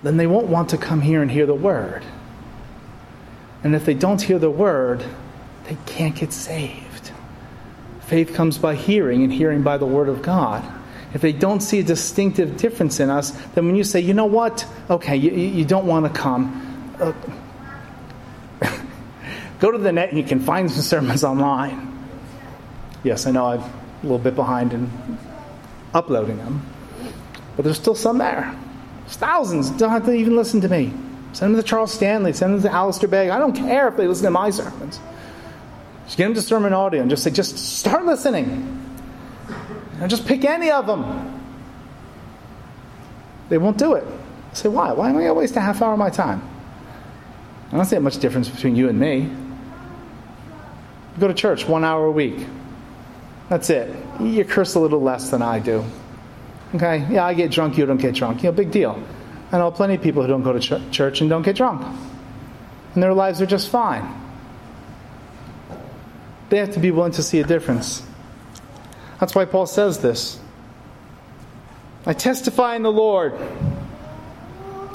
then 0.03 0.17
they 0.17 0.27
won't 0.27 0.47
want 0.47 0.71
to 0.71 0.79
come 0.79 1.01
here 1.01 1.23
and 1.23 1.31
hear 1.31 1.47
the 1.47 1.55
word. 1.55 2.05
And 3.65 3.75
if 3.75 3.85
they 3.85 3.95
don't 3.95 4.21
hear 4.21 4.39
the 4.39 4.51
word, 4.51 5.05
they 5.65 5.77
can't 5.87 6.17
get 6.17 6.33
saved. 6.33 7.13
Faith 8.01 8.35
comes 8.35 8.59
by 8.59 8.75
hearing, 8.75 9.23
and 9.23 9.33
hearing 9.33 9.63
by 9.63 9.79
the 9.79 9.87
word 9.87 10.09
of 10.09 10.23
God. 10.23 10.65
If 11.15 11.21
they 11.21 11.33
don't 11.33 11.61
see 11.61 11.81
a 11.81 11.83
distinctive 11.85 12.57
difference 12.57 12.99
in 12.99 13.11
us, 13.11 13.31
then 13.55 13.67
when 13.67 13.77
you 13.77 13.85
say, 13.85 14.01
you 14.01 14.15
know 14.15 14.27
what, 14.27 14.67
okay, 14.91 15.17
you, 15.17 15.31
you 15.31 15.65
don't 15.65 15.87
want 15.87 16.13
to 16.13 16.21
come, 16.21 16.97
uh, 17.01 17.13
Go 19.63 19.71
to 19.71 19.79
the 19.79 19.93
net 19.93 20.09
and 20.09 20.19
you 20.19 20.25
can 20.25 20.41
find 20.41 20.69
some 20.69 20.83
sermons 20.83 21.23
online. 21.33 21.89
Yes, 23.05 23.29
I 23.29 23.31
know 23.31 23.47
I'm 23.47 23.61
a 23.61 23.73
little 24.03 24.19
bit 24.19 24.35
behind 24.35 24.73
in 24.73 24.91
uploading 25.95 26.37
them, 26.39 26.67
but 27.55 27.65
there's 27.65 27.77
still 27.77 27.95
some 27.95 28.19
there. 28.19 28.59
There's 29.03 29.17
thousands. 29.17 29.71
Don't 29.71 29.91
have 29.91 30.05
to 30.07 30.13
even 30.13 30.35
listen 30.35 30.61
to 30.63 30.69
me. 30.69 30.93
Send 31.33 31.55
them 31.55 31.63
to 31.63 31.67
Charles 31.67 31.93
Stanley. 31.93 32.33
Send 32.33 32.55
them 32.55 32.63
to 32.63 32.73
Alistair 32.73 33.09
Begg. 33.09 33.31
I 33.31 33.39
don't 33.39 33.55
care 33.55 33.87
if 33.87 33.97
they 33.97 34.09
listen 34.09 34.25
to 34.25 34.33
my 34.33 34.51
sermons. 34.51 34.99
Just 36.07 36.17
get 36.17 36.25
them 36.25 36.35
to 36.35 36.43
sermon 36.43 36.73
audio 36.73 37.01
and 37.01 37.09
just 37.09 37.23
say, 37.23 37.31
just 37.31 37.57
start 37.57 38.05
listening. 38.05 38.99
And 40.01 40.11
just 40.11 40.27
pick 40.27 40.45
any 40.45 40.73
of 40.73 40.89
them. 40.89 41.41
They 43.49 43.59
won't 43.59 43.79
do 43.79 43.95
it. 43.95 44.05
I 44.51 44.55
say, 44.55 44.69
why? 44.69 44.93
Why 44.93 45.11
am 45.11 45.17
I 45.17 45.21
going 45.21 45.29
to 45.29 45.35
waste 45.35 45.55
a 45.55 45.61
half 45.61 45.83
hour 45.83 45.93
of 45.93 46.01
my 46.01 46.11
time? 46.11 46.43
I 47.71 47.77
don't 47.77 47.85
see 47.85 47.97
much 48.01 48.19
difference 48.19 48.49
between 48.49 48.75
you 48.75 48.89
and 48.89 48.99
me. 48.99 49.31
Go 51.19 51.29
to 51.29 51.35
church 51.35 51.69
one 51.69 51.85
hour 51.85 52.07
a 52.07 52.11
week. 52.11 52.47
That's 53.49 53.69
it. 53.71 53.95
You 54.21 54.45
curse 54.45 54.75
a 54.75 54.81
little 54.81 55.03
less 55.03 55.31
than 55.31 55.43
I 55.43 55.59
do. 55.59 55.85
Okay? 56.75 57.07
Yeah, 57.11 57.27
I 57.27 57.35
get 57.35 57.51
drunk, 57.51 57.77
you 57.77 57.85
don't 57.85 57.99
get 57.99 58.15
drunk. 58.15 58.43
You 58.43 58.51
know, 58.51 58.53
big 58.57 58.71
deal. 58.71 59.03
I 59.51 59.59
know 59.59 59.71
plenty 59.71 59.95
of 59.95 60.03
people 60.03 60.23
who 60.23 60.29
don't 60.29 60.43
go 60.43 60.55
to 60.55 60.61
ch- 60.61 60.91
church 60.91 61.21
and 61.21 61.29
don't 61.29 61.43
get 61.43 61.57
drunk. 61.57 61.83
And 62.95 63.03
their 63.03 63.13
lives 63.13 63.43
are 63.43 63.47
just 63.47 63.69
fine. 63.69 64.21
They 66.49 66.59
have 66.59 66.73
to 66.73 66.81
be 66.81 66.91
willing 66.91 67.13
to 67.13 67.23
see 67.23 67.41
a 67.41 67.45
difference. 67.45 68.03
That's 69.21 69.35
why 69.35 69.45
Paul 69.45 69.67
says 69.67 69.99
this. 69.99 70.41
I 72.07 72.15
testify 72.15 72.77
in 72.77 72.83
the 72.83 72.93
Lord. 72.93 73.35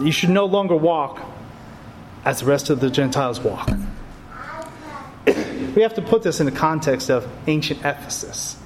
You 0.01 0.11
should 0.11 0.29
no 0.29 0.45
longer 0.45 0.75
walk 0.75 1.21
as 2.25 2.41
the 2.41 2.47
rest 2.47 2.69
of 2.69 2.79
the 2.79 2.89
Gentiles 2.89 3.39
walk 3.39 3.69
we 5.77 5.83
have 5.83 5.93
to 5.93 6.01
put 6.01 6.23
this 6.23 6.39
in 6.39 6.47
the 6.47 6.51
context 6.51 7.11
of 7.11 7.31
ancient 7.45 7.81
Ephesus. 7.81 8.57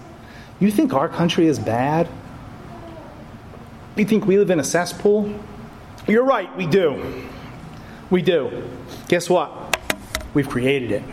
You 0.62 0.72
think 0.72 0.94
our 0.94 1.10
country 1.10 1.46
is 1.46 1.60
bad? 1.60 2.08
You 3.98 4.06
think 4.06 4.26
we 4.26 4.38
live 4.38 4.50
in 4.50 4.62
a 4.62 4.64
cesspool? 4.64 5.38
You're 6.08 6.24
right, 6.24 6.56
we 6.56 6.68
do. 6.68 7.28
We 8.10 8.22
do. 8.22 8.64
Guess 9.10 9.30
what? 9.30 9.78
We've 10.34 10.48
created 10.48 10.94
it. 10.94 11.04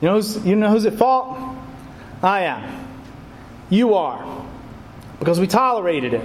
You 0.00 0.08
know 0.08 0.14
who's, 0.14 0.46
you 0.46 0.56
know 0.56 0.70
who's 0.70 0.86
at 0.86 0.94
fault? 0.94 1.38
I 2.22 2.44
am. 2.44 2.88
You 3.68 3.96
are. 3.96 4.46
Because 5.18 5.38
we 5.38 5.46
tolerated 5.46 6.14
it. 6.14 6.24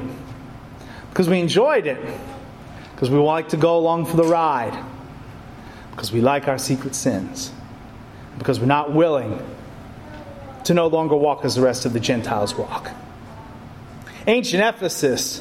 Because 1.10 1.28
we 1.28 1.42
enjoyed 1.42 1.88
it. 1.88 2.00
Because 2.94 3.10
we 3.10 3.18
like 3.18 3.50
to 3.50 3.58
go 3.58 3.78
along 3.78 4.06
for 4.06 4.16
the 4.16 4.24
ride 4.24 4.93
because 5.94 6.12
we 6.12 6.22
like 6.22 6.48
our 6.48 6.58
secret 6.58 6.96
sins, 6.96 7.52
because 8.40 8.60
we're 8.60 8.66
not 8.66 8.94
willing 8.94 9.40
to 10.64 10.74
no 10.74 10.88
longer 10.88 11.16
walk 11.16 11.46
as 11.46 11.56
the 11.56 11.62
rest 11.62 11.86
of 11.86 11.94
the 11.94 12.00
Gentiles 12.00 12.56
walk. 12.56 12.90
Ancient 14.26 14.64
Ephesus, 14.64 15.40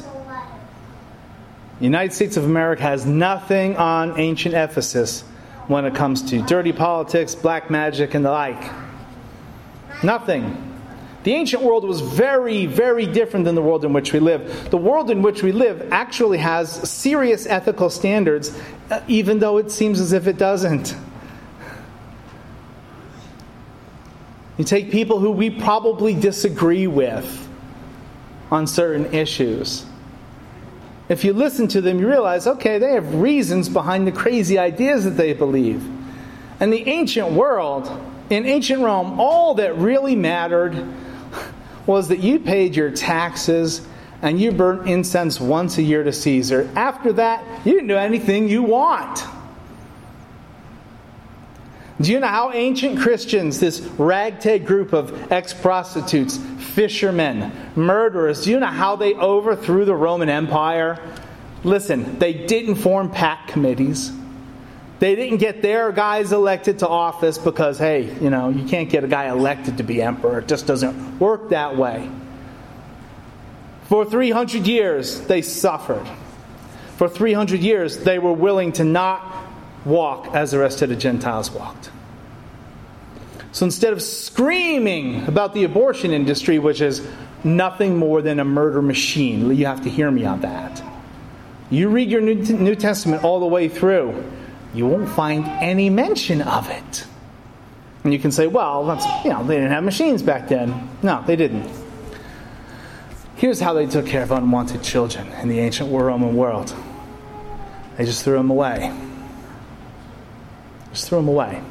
the 1.79 1.85
United 1.85 2.13
States 2.13 2.37
of 2.37 2.43
America 2.43 2.83
has 2.83 3.05
nothing 3.05 3.77
on 3.77 4.19
ancient 4.19 4.53
Ephesus 4.53 5.21
when 5.67 5.85
it 5.85 5.95
comes 5.95 6.21
to 6.29 6.41
dirty 6.43 6.71
politics, 6.71 7.33
black 7.33 7.71
magic, 7.71 8.13
and 8.13 8.23
the 8.23 8.31
like. 8.31 8.71
Nothing. 10.03 10.72
The 11.23 11.33
ancient 11.33 11.63
world 11.63 11.85
was 11.85 12.01
very, 12.01 12.65
very 12.65 13.05
different 13.05 13.45
than 13.45 13.55
the 13.55 13.61
world 13.61 13.85
in 13.85 13.93
which 13.93 14.11
we 14.11 14.19
live. 14.19 14.69
The 14.69 14.77
world 14.77 15.09
in 15.09 15.21
which 15.21 15.41
we 15.41 15.53
live 15.53 15.87
actually 15.91 16.37
has 16.39 16.89
serious 16.89 17.45
ethical 17.45 17.89
standards, 17.89 18.57
uh, 18.91 19.01
even 19.07 19.39
though 19.39 19.57
it 19.57 19.71
seems 19.71 20.01
as 20.01 20.11
if 20.11 20.27
it 20.27 20.37
doesn't. 20.37 20.95
You 24.57 24.65
take 24.65 24.91
people 24.91 25.19
who 25.19 25.31
we 25.31 25.49
probably 25.49 26.13
disagree 26.13 26.87
with 26.87 27.49
on 28.51 28.67
certain 28.67 29.13
issues. 29.13 29.85
If 31.09 31.23
you 31.23 31.33
listen 31.33 31.67
to 31.69 31.81
them, 31.81 31.99
you 31.99 32.07
realize, 32.07 32.47
okay, 32.47 32.79
they 32.79 32.93
have 32.93 33.15
reasons 33.15 33.69
behind 33.69 34.05
the 34.07 34.11
crazy 34.11 34.59
ideas 34.59 35.05
that 35.05 35.11
they 35.11 35.33
believe. 35.33 35.87
And 36.59 36.71
the 36.71 36.87
ancient 36.87 37.31
world, 37.31 37.89
in 38.29 38.45
ancient 38.45 38.81
Rome, 38.81 39.19
all 39.19 39.55
that 39.55 39.77
really 39.77 40.15
mattered 40.15 40.75
was 41.85 42.07
that 42.07 42.19
you 42.19 42.39
paid 42.39 42.75
your 42.75 42.91
taxes 42.91 43.87
and 44.21 44.39
you 44.39 44.51
burnt 44.51 44.89
incense 44.89 45.39
once 45.39 45.77
a 45.77 45.81
year 45.81 46.03
to 46.03 46.13
Caesar. 46.13 46.69
After 46.75 47.11
that, 47.13 47.43
you 47.65 47.77
can 47.77 47.87
do 47.87 47.97
anything 47.97 48.47
you 48.47 48.63
want. 48.63 49.25
Do 52.01 52.11
you 52.11 52.19
know 52.19 52.27
how 52.27 52.51
ancient 52.51 52.99
Christians, 52.99 53.59
this 53.59 53.81
ragtag 53.97 54.65
group 54.65 54.93
of 54.93 55.31
ex 55.31 55.53
prostitutes, 55.53 56.37
fishermen, 56.37 57.51
murderers, 57.75 58.43
do 58.43 58.51
you 58.51 58.59
know 58.59 58.67
how 58.67 58.95
they 58.95 59.13
overthrew 59.13 59.85
the 59.85 59.95
Roman 59.95 60.29
Empire? 60.29 60.99
Listen, 61.63 62.17
they 62.19 62.33
didn't 62.33 62.75
form 62.75 63.09
PAC 63.09 63.47
committees. 63.47 64.11
They 65.03 65.15
didn't 65.15 65.39
get 65.39 65.61
their 65.61 65.91
guys 65.91 66.31
elected 66.31 66.79
to 66.79 66.87
office 66.87 67.37
because, 67.37 67.77
hey, 67.77 68.03
you 68.21 68.29
know, 68.29 68.47
you 68.47 68.63
can't 68.65 68.89
get 68.89 69.03
a 69.03 69.07
guy 69.09 69.27
elected 69.27 69.79
to 69.79 69.83
be 69.83 70.01
emperor. 70.01 70.39
It 70.39 70.47
just 70.47 70.65
doesn't 70.65 71.19
work 71.19 71.49
that 71.49 71.75
way. 71.75 72.09
For 73.89 74.05
300 74.05 74.65
years, 74.65 75.19
they 75.19 75.41
suffered. 75.41 76.07
For 76.95 77.09
300 77.09 77.59
years, 77.59 77.97
they 77.97 78.17
were 78.17 78.31
willing 78.31 78.71
to 78.71 78.85
not 78.85 79.29
walk 79.83 80.33
as 80.33 80.51
the 80.51 80.59
rest 80.59 80.81
of 80.81 80.87
the 80.87 80.95
Gentiles 80.95 81.51
walked. 81.51 81.91
So 83.51 83.65
instead 83.65 83.91
of 83.91 84.01
screaming 84.01 85.27
about 85.27 85.53
the 85.53 85.65
abortion 85.65 86.11
industry, 86.11 86.59
which 86.59 86.79
is 86.79 87.05
nothing 87.43 87.97
more 87.97 88.21
than 88.21 88.39
a 88.39 88.45
murder 88.45 88.81
machine, 88.81 89.53
you 89.53 89.65
have 89.65 89.81
to 89.81 89.89
hear 89.89 90.09
me 90.09 90.23
on 90.23 90.39
that. 90.39 90.81
You 91.69 91.89
read 91.89 92.09
your 92.09 92.21
New 92.21 92.75
Testament 92.75 93.25
all 93.25 93.41
the 93.41 93.47
way 93.47 93.67
through, 93.67 94.23
you 94.73 94.87
won't 94.87 95.09
find 95.09 95.45
any 95.45 95.89
mention 95.89 96.41
of 96.41 96.69
it. 96.69 97.05
And 98.03 98.11
you 98.11 98.19
can 98.19 98.31
say, 98.31 98.47
well, 98.47 98.85
that's, 98.85 99.05
you 99.23 99.31
know, 99.31 99.43
they 99.43 99.55
didn't 99.55 99.71
have 99.71 99.83
machines 99.83 100.21
back 100.21 100.49
then. 100.49 100.89
No, 101.01 101.23
they 101.25 101.35
didn't. 101.35 101.69
Here's 103.35 103.59
how 103.59 103.73
they 103.73 103.85
took 103.85 104.05
care 104.05 104.23
of 104.23 104.31
unwanted 104.31 104.83
children 104.83 105.27
in 105.41 105.49
the 105.49 105.59
ancient 105.59 105.91
Roman 105.91 106.35
world 106.35 106.75
they 107.97 108.05
just 108.05 108.23
threw 108.23 108.37
them 108.37 108.49
away. 108.49 108.91
Just 110.91 111.09
threw 111.09 111.19
them 111.19 111.27
away 111.27 111.61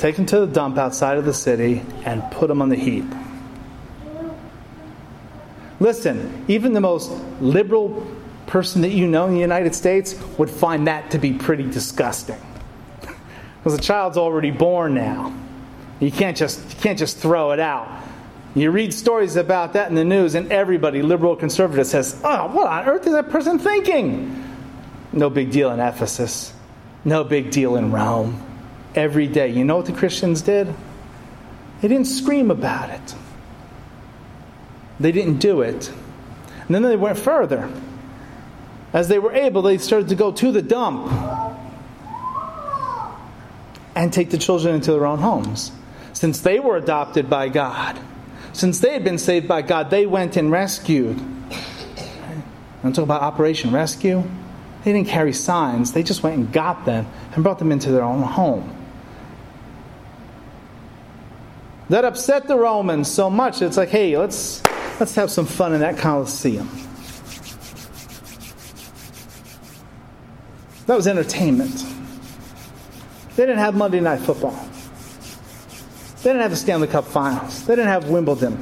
take 0.00 0.16
them 0.16 0.24
to 0.24 0.40
the 0.40 0.46
dump 0.46 0.78
outside 0.78 1.18
of 1.18 1.26
the 1.26 1.34
city, 1.34 1.82
and 2.06 2.22
put 2.32 2.48
them 2.48 2.62
on 2.62 2.70
the 2.70 2.76
heap. 2.76 3.04
Listen, 5.78 6.44
even 6.48 6.72
the 6.72 6.80
most 6.80 7.10
liberal 7.40 8.06
person 8.50 8.82
that 8.82 8.90
you 8.90 9.06
know 9.06 9.26
in 9.26 9.34
the 9.34 9.40
United 9.40 9.74
States 9.74 10.20
would 10.36 10.50
find 10.50 10.88
that 10.88 11.12
to 11.12 11.18
be 11.18 11.32
pretty 11.32 11.64
disgusting. 11.64 12.40
Because 13.58 13.76
the 13.76 13.82
child's 13.82 14.16
already 14.16 14.50
born 14.50 14.94
now. 14.94 15.34
You 16.00 16.10
can't 16.10 16.34
just 16.34 16.58
you 16.70 16.80
can't 16.80 16.98
just 16.98 17.18
throw 17.18 17.50
it 17.52 17.60
out. 17.60 18.02
You 18.54 18.70
read 18.70 18.94
stories 18.94 19.36
about 19.36 19.74
that 19.74 19.90
in 19.90 19.94
the 19.94 20.04
news, 20.04 20.34
and 20.34 20.50
everybody, 20.50 21.02
liberal 21.02 21.36
conservative, 21.36 21.86
says, 21.86 22.18
Oh, 22.24 22.46
what 22.46 22.66
on 22.66 22.86
earth 22.86 23.06
is 23.06 23.12
that 23.12 23.28
person 23.28 23.58
thinking? 23.58 24.42
No 25.12 25.28
big 25.28 25.52
deal 25.52 25.70
in 25.72 25.78
Ephesus. 25.78 26.54
No 27.04 27.22
big 27.22 27.50
deal 27.50 27.76
in 27.76 27.92
Rome 27.92 28.42
every 28.94 29.26
day. 29.26 29.48
You 29.48 29.64
know 29.64 29.76
what 29.76 29.86
the 29.86 29.92
Christians 29.92 30.42
did? 30.42 30.74
They 31.82 31.88
didn't 31.88 32.06
scream 32.06 32.50
about 32.50 32.88
it, 32.90 33.14
they 34.98 35.12
didn't 35.12 35.38
do 35.38 35.60
it. 35.60 35.92
And 36.66 36.74
then 36.74 36.82
they 36.82 36.96
went 36.96 37.18
further. 37.18 37.70
As 38.92 39.08
they 39.08 39.18
were 39.18 39.32
able, 39.32 39.62
they 39.62 39.78
started 39.78 40.08
to 40.08 40.14
go 40.14 40.32
to 40.32 40.50
the 40.50 40.62
dump 40.62 41.12
and 43.94 44.12
take 44.12 44.30
the 44.30 44.38
children 44.38 44.74
into 44.74 44.92
their 44.92 45.06
own 45.06 45.18
homes. 45.18 45.72
Since 46.12 46.40
they 46.40 46.58
were 46.58 46.76
adopted 46.76 47.30
by 47.30 47.48
God, 47.48 47.98
since 48.52 48.80
they 48.80 48.92
had 48.92 49.04
been 49.04 49.18
saved 49.18 49.46
by 49.46 49.62
God, 49.62 49.90
they 49.90 50.06
went 50.06 50.36
and 50.36 50.50
rescued. 50.50 51.18
I'm 52.82 52.92
talking 52.92 53.04
about 53.04 53.22
Operation 53.22 53.72
Rescue. 53.72 54.22
They 54.84 54.92
didn't 54.92 55.08
carry 55.08 55.34
signs, 55.34 55.92
they 55.92 56.02
just 56.02 56.22
went 56.22 56.36
and 56.36 56.52
got 56.52 56.86
them 56.86 57.06
and 57.34 57.42
brought 57.44 57.58
them 57.58 57.70
into 57.70 57.90
their 57.92 58.02
own 58.02 58.22
home. 58.22 58.76
That 61.90 62.04
upset 62.04 62.46
the 62.46 62.56
Romans 62.56 63.10
so 63.10 63.28
much. 63.28 63.62
It's 63.62 63.76
like, 63.76 63.88
hey, 63.88 64.16
let's 64.16 64.62
let's 65.00 65.14
have 65.16 65.30
some 65.30 65.44
fun 65.44 65.74
in 65.74 65.80
that 65.80 65.98
Colosseum. 65.98 66.68
That 70.90 70.96
was 70.96 71.06
entertainment. 71.06 71.86
They 73.36 73.46
didn't 73.46 73.58
have 73.58 73.76
Monday 73.76 74.00
Night 74.00 74.18
Football. 74.18 74.58
They 76.16 76.30
didn't 76.30 76.42
have 76.42 76.50
the 76.50 76.56
Stanley 76.56 76.88
Cup 76.88 77.04
Finals. 77.04 77.64
They 77.64 77.76
didn't 77.76 77.92
have 77.92 78.08
Wimbledon. 78.08 78.60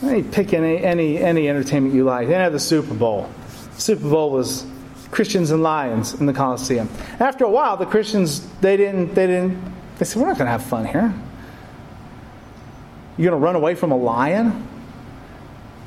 They 0.00 0.22
pick 0.22 0.54
any, 0.54 0.82
any, 0.82 1.18
any 1.18 1.46
entertainment 1.46 1.94
you 1.94 2.04
like. 2.04 2.28
They 2.28 2.32
didn't 2.32 2.44
have 2.44 2.54
the 2.54 2.58
Super 2.58 2.94
Bowl. 2.94 3.28
Super 3.76 4.08
Bowl 4.08 4.30
was 4.30 4.64
Christians 5.10 5.50
and 5.50 5.62
lions 5.62 6.14
in 6.14 6.24
the 6.24 6.32
Coliseum. 6.32 6.88
After 7.20 7.44
a 7.44 7.50
while, 7.50 7.76
the 7.76 7.84
Christians 7.84 8.48
they 8.62 8.78
didn't 8.78 9.14
they 9.14 9.26
didn't 9.26 9.62
they 9.98 10.06
said 10.06 10.22
we're 10.22 10.28
not 10.28 10.38
going 10.38 10.46
to 10.46 10.52
have 10.52 10.64
fun 10.64 10.86
here. 10.86 11.12
You're 13.18 13.30
going 13.30 13.38
to 13.38 13.44
run 13.44 13.56
away 13.56 13.74
from 13.74 13.92
a 13.92 13.96
lion? 13.98 14.66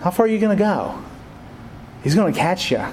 How 0.02 0.12
far 0.12 0.28
are 0.28 0.30
you 0.30 0.38
going 0.38 0.56
to 0.56 0.64
go? 0.64 1.04
He's 2.04 2.14
going 2.14 2.32
to 2.32 2.40
catch 2.40 2.70
you. 2.70 2.86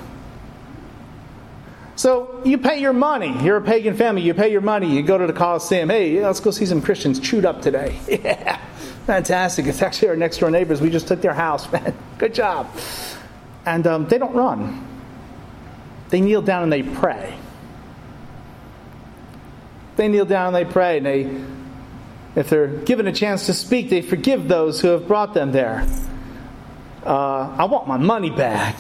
So 1.97 2.43
you 2.45 2.59
pay 2.59 2.81
your 2.81 2.93
money. 2.93 3.43
You're 3.43 3.57
a 3.57 3.63
pagan 3.63 3.97
family. 3.97 4.23
You 4.23 4.35
pay 4.35 4.53
your 4.53 4.61
money. 4.61 4.95
You 4.95 5.03
go 5.03 5.17
to 5.17 5.27
the 5.27 5.33
Coliseum. 5.33 5.89
Hey, 5.89 6.23
let's 6.23 6.41
go 6.41 6.51
see 6.51 6.67
some 6.67 6.83
Christians 6.83 7.19
chewed 7.19 7.45
up 7.45 7.63
today. 7.63 7.99
Yeah, 8.09 8.61
fantastic. 9.07 9.67
It's 9.67 9.83
actually 9.83 10.09
our 10.09 10.17
next 10.17 10.39
door 10.39 10.51
neighbors. 10.51 10.81
We 10.81 10.91
just 10.91 11.07
took 11.09 11.21
their 11.21 11.33
house, 11.33 11.71
man. 11.73 11.97
Good 12.19 12.35
job. 12.35 12.71
And 13.65 13.87
um, 13.87 14.07
they 14.07 14.19
don't 14.19 14.35
run, 14.35 14.87
they 16.11 16.21
kneel 16.21 16.43
down 16.43 16.63
and 16.63 16.73
they 16.73 16.83
pray. 16.83 17.37
They 19.97 20.09
kneel 20.09 20.25
down 20.25 20.55
and 20.55 20.57
they 20.57 20.71
pray 20.71 20.99
and 20.99 21.07
they 21.07 21.45
if 22.37 22.51
they're 22.51 22.67
given 22.67 23.07
a 23.07 23.13
chance 23.13 23.47
to 23.47 23.55
speak, 23.55 23.89
they 23.89 24.03
forgive 24.03 24.47
those 24.47 24.81
who 24.83 24.89
have 24.89 25.09
brought 25.09 25.33
them 25.33 25.53
there. 25.53 25.89
Uh, 27.05 27.57
I 27.57 27.65
want 27.65 27.89
my 27.89 27.97
money 27.97 28.29
back. 28.29 28.77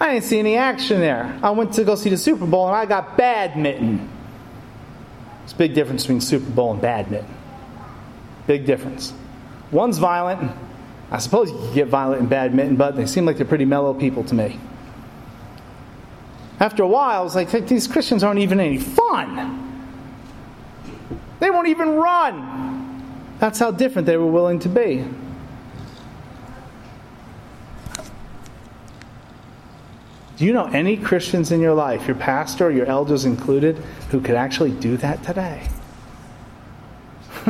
I 0.00 0.12
didn't 0.12 0.24
see 0.24 0.38
any 0.38 0.56
action 0.56 1.00
there. 1.00 1.38
I 1.42 1.50
went 1.50 1.72
to 1.74 1.84
go 1.84 1.96
see 1.96 2.10
the 2.10 2.16
Super 2.16 2.46
Bowl 2.46 2.66
and 2.68 2.76
I 2.76 2.86
got 2.86 3.16
badminton. 3.16 4.08
It's 5.44 5.52
a 5.52 5.56
big 5.56 5.74
difference 5.74 6.02
between 6.04 6.20
Super 6.20 6.50
Bowl 6.50 6.72
and 6.72 6.80
badminton. 6.80 7.34
Big 8.46 8.64
difference. 8.64 9.12
One's 9.70 9.98
violent. 9.98 10.52
I 11.10 11.18
suppose 11.18 11.50
you 11.50 11.56
can 11.56 11.74
get 11.74 11.88
violent 11.88 12.22
in 12.22 12.28
badminton, 12.28 12.76
but 12.76 12.96
they 12.96 13.06
seem 13.06 13.24
like 13.24 13.38
they're 13.38 13.46
pretty 13.46 13.64
mellow 13.64 13.94
people 13.94 14.24
to 14.24 14.34
me. 14.34 14.60
After 16.60 16.82
a 16.82 16.88
while, 16.88 17.20
I 17.20 17.22
was 17.22 17.34
like, 17.34 17.50
these 17.66 17.86
Christians 17.86 18.22
aren't 18.22 18.40
even 18.40 18.60
any 18.60 18.78
fun. 18.78 19.64
They 21.40 21.50
won't 21.50 21.68
even 21.68 21.90
run. 21.90 23.36
That's 23.38 23.58
how 23.58 23.70
different 23.70 24.06
they 24.06 24.16
were 24.16 24.26
willing 24.26 24.58
to 24.60 24.68
be. 24.68 25.04
Do 30.38 30.44
you 30.44 30.52
know 30.52 30.66
any 30.66 30.96
Christians 30.96 31.50
in 31.50 31.60
your 31.60 31.74
life, 31.74 32.06
your 32.06 32.14
pastor, 32.14 32.70
your 32.70 32.86
elders 32.86 33.24
included, 33.24 33.76
who 34.10 34.20
could 34.20 34.36
actually 34.36 34.70
do 34.70 34.96
that 34.98 35.24
today? 35.24 35.68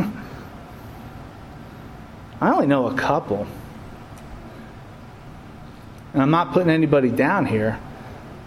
I 2.40 2.50
only 2.50 2.66
know 2.66 2.86
a 2.86 2.94
couple. 2.94 3.46
And 6.14 6.22
I'm 6.22 6.30
not 6.30 6.54
putting 6.54 6.70
anybody 6.70 7.10
down 7.10 7.44
here. 7.44 7.78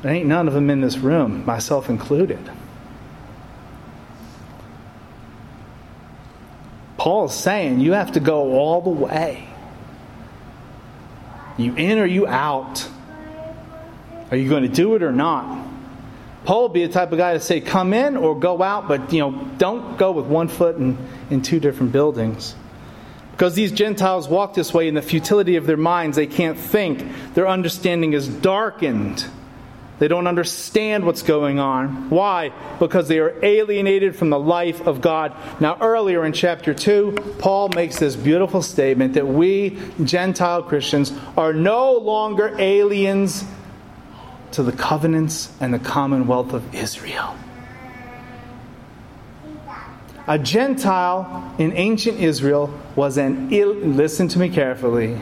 There 0.01 0.11
ain't 0.11 0.25
none 0.27 0.47
of 0.47 0.55
them 0.55 0.71
in 0.71 0.81
this 0.81 0.97
room, 0.97 1.45
myself 1.45 1.87
included. 1.87 2.39
Paul's 6.97 7.35
saying 7.35 7.79
you 7.79 7.91
have 7.93 8.13
to 8.13 8.19
go 8.19 8.53
all 8.53 8.81
the 8.81 8.89
way. 8.89 9.47
You 11.57 11.75
in 11.75 11.99
or 11.99 12.07
you 12.07 12.25
out? 12.25 12.89
Are 14.31 14.37
you 14.37 14.49
going 14.49 14.63
to 14.63 14.69
do 14.69 14.95
it 14.95 15.03
or 15.03 15.11
not? 15.11 15.67
Paul 16.45 16.63
would 16.63 16.73
be 16.73 16.85
the 16.85 16.91
type 16.91 17.11
of 17.11 17.17
guy 17.17 17.33
to 17.33 17.39
say, 17.39 17.61
come 17.61 17.93
in 17.93 18.17
or 18.17 18.39
go 18.39 18.63
out, 18.63 18.87
but 18.87 19.13
you 19.13 19.19
know, 19.19 19.47
don't 19.57 19.97
go 19.97 20.11
with 20.11 20.25
one 20.25 20.47
foot 20.47 20.77
in, 20.77 20.97
in 21.29 21.41
two 21.41 21.59
different 21.59 21.91
buildings. 21.91 22.55
Because 23.33 23.53
these 23.53 23.71
Gentiles 23.71 24.27
walk 24.27 24.53
this 24.53 24.73
way 24.73 24.87
in 24.87 24.95
the 24.95 25.01
futility 25.01 25.55
of 25.55 25.65
their 25.65 25.77
minds, 25.77 26.15
they 26.15 26.27
can't 26.27 26.57
think. 26.57 27.03
Their 27.33 27.47
understanding 27.47 28.13
is 28.13 28.27
darkened. 28.27 29.25
They 29.99 30.07
don't 30.07 30.25
understand 30.25 31.05
what's 31.05 31.21
going 31.21 31.59
on. 31.59 32.09
Why? 32.09 32.51
Because 32.79 33.07
they 33.07 33.19
are 33.19 33.35
alienated 33.45 34.15
from 34.15 34.31
the 34.31 34.39
life 34.39 34.81
of 34.87 34.99
God. 34.99 35.35
Now, 35.59 35.77
earlier 35.79 36.25
in 36.25 36.33
chapter 36.33 36.73
2, 36.73 37.35
Paul 37.37 37.69
makes 37.69 37.99
this 37.99 38.15
beautiful 38.15 38.63
statement 38.63 39.13
that 39.13 39.27
we, 39.27 39.77
Gentile 40.03 40.63
Christians, 40.63 41.13
are 41.37 41.53
no 41.53 41.93
longer 41.93 42.55
aliens 42.57 43.43
to 44.53 44.63
the 44.63 44.71
covenants 44.71 45.51
and 45.59 45.73
the 45.73 45.79
commonwealth 45.79 46.53
of 46.53 46.73
Israel. 46.73 47.35
A 50.27 50.37
Gentile 50.37 51.53
in 51.57 51.73
ancient 51.73 52.19
Israel 52.19 52.73
was 52.95 53.17
an 53.17 53.51
ill, 53.51 53.73
listen 53.73 54.27
to 54.29 54.39
me 54.39 54.49
carefully, 54.49 55.19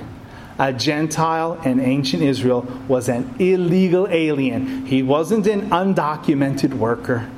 a 0.59 0.73
Gentile 0.73 1.53
in 1.63 1.79
ancient 1.79 2.21
Israel 2.21 2.67
was 2.89 3.07
an 3.07 3.33
illegal 3.39 4.09
alien. 4.09 4.85
He 4.85 5.01
wasn't 5.01 5.47
an 5.47 5.69
undocumented 5.69 6.73
worker. 6.73 7.29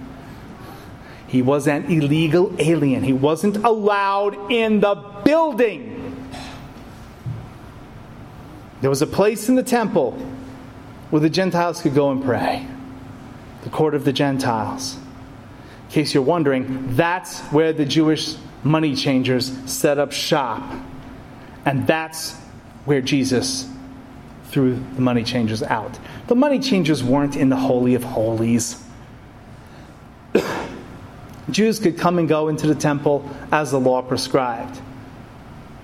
He 1.27 1.43
was 1.43 1.67
an 1.67 1.85
illegal 1.85 2.51
alien. 2.57 3.03
He 3.03 3.13
wasn't 3.13 3.57
allowed 3.57 4.51
in 4.51 4.79
the 4.79 4.95
building. 5.23 6.27
There 8.81 8.89
was 8.89 9.03
a 9.03 9.07
place 9.07 9.47
in 9.47 9.55
the 9.55 9.63
temple 9.63 10.17
where 11.11 11.19
the 11.19 11.29
Gentiles 11.29 11.81
could 11.81 11.93
go 11.93 12.09
and 12.09 12.23
pray 12.23 12.65
the 13.63 13.69
court 13.69 13.93
of 13.93 14.05
the 14.05 14.13
Gentiles. 14.13 14.95
In 14.95 15.91
case 15.91 16.13
you're 16.13 16.23
wondering, 16.23 16.95
that's 16.95 17.39
where 17.51 17.73
the 17.73 17.85
Jewish 17.85 18.35
money 18.63 18.95
changers 18.95 19.51
set 19.69 19.97
up 19.99 20.11
shop. 20.11 20.63
And 21.65 21.85
that's 21.85 22.33
where 22.85 23.01
Jesus 23.01 23.69
threw 24.45 24.75
the 24.95 25.01
money 25.01 25.23
changers 25.23 25.61
out. 25.63 25.99
The 26.27 26.35
money 26.35 26.59
changers 26.59 27.03
weren't 27.03 27.35
in 27.35 27.49
the 27.49 27.55
Holy 27.55 27.93
of 27.93 28.03
Holies. 28.03 28.83
Jews 31.51 31.79
could 31.79 31.97
come 31.97 32.19
and 32.19 32.27
go 32.27 32.47
into 32.47 32.67
the 32.67 32.75
temple 32.75 33.29
as 33.51 33.71
the 33.71 33.79
law 33.79 34.01
prescribed. 34.01 34.79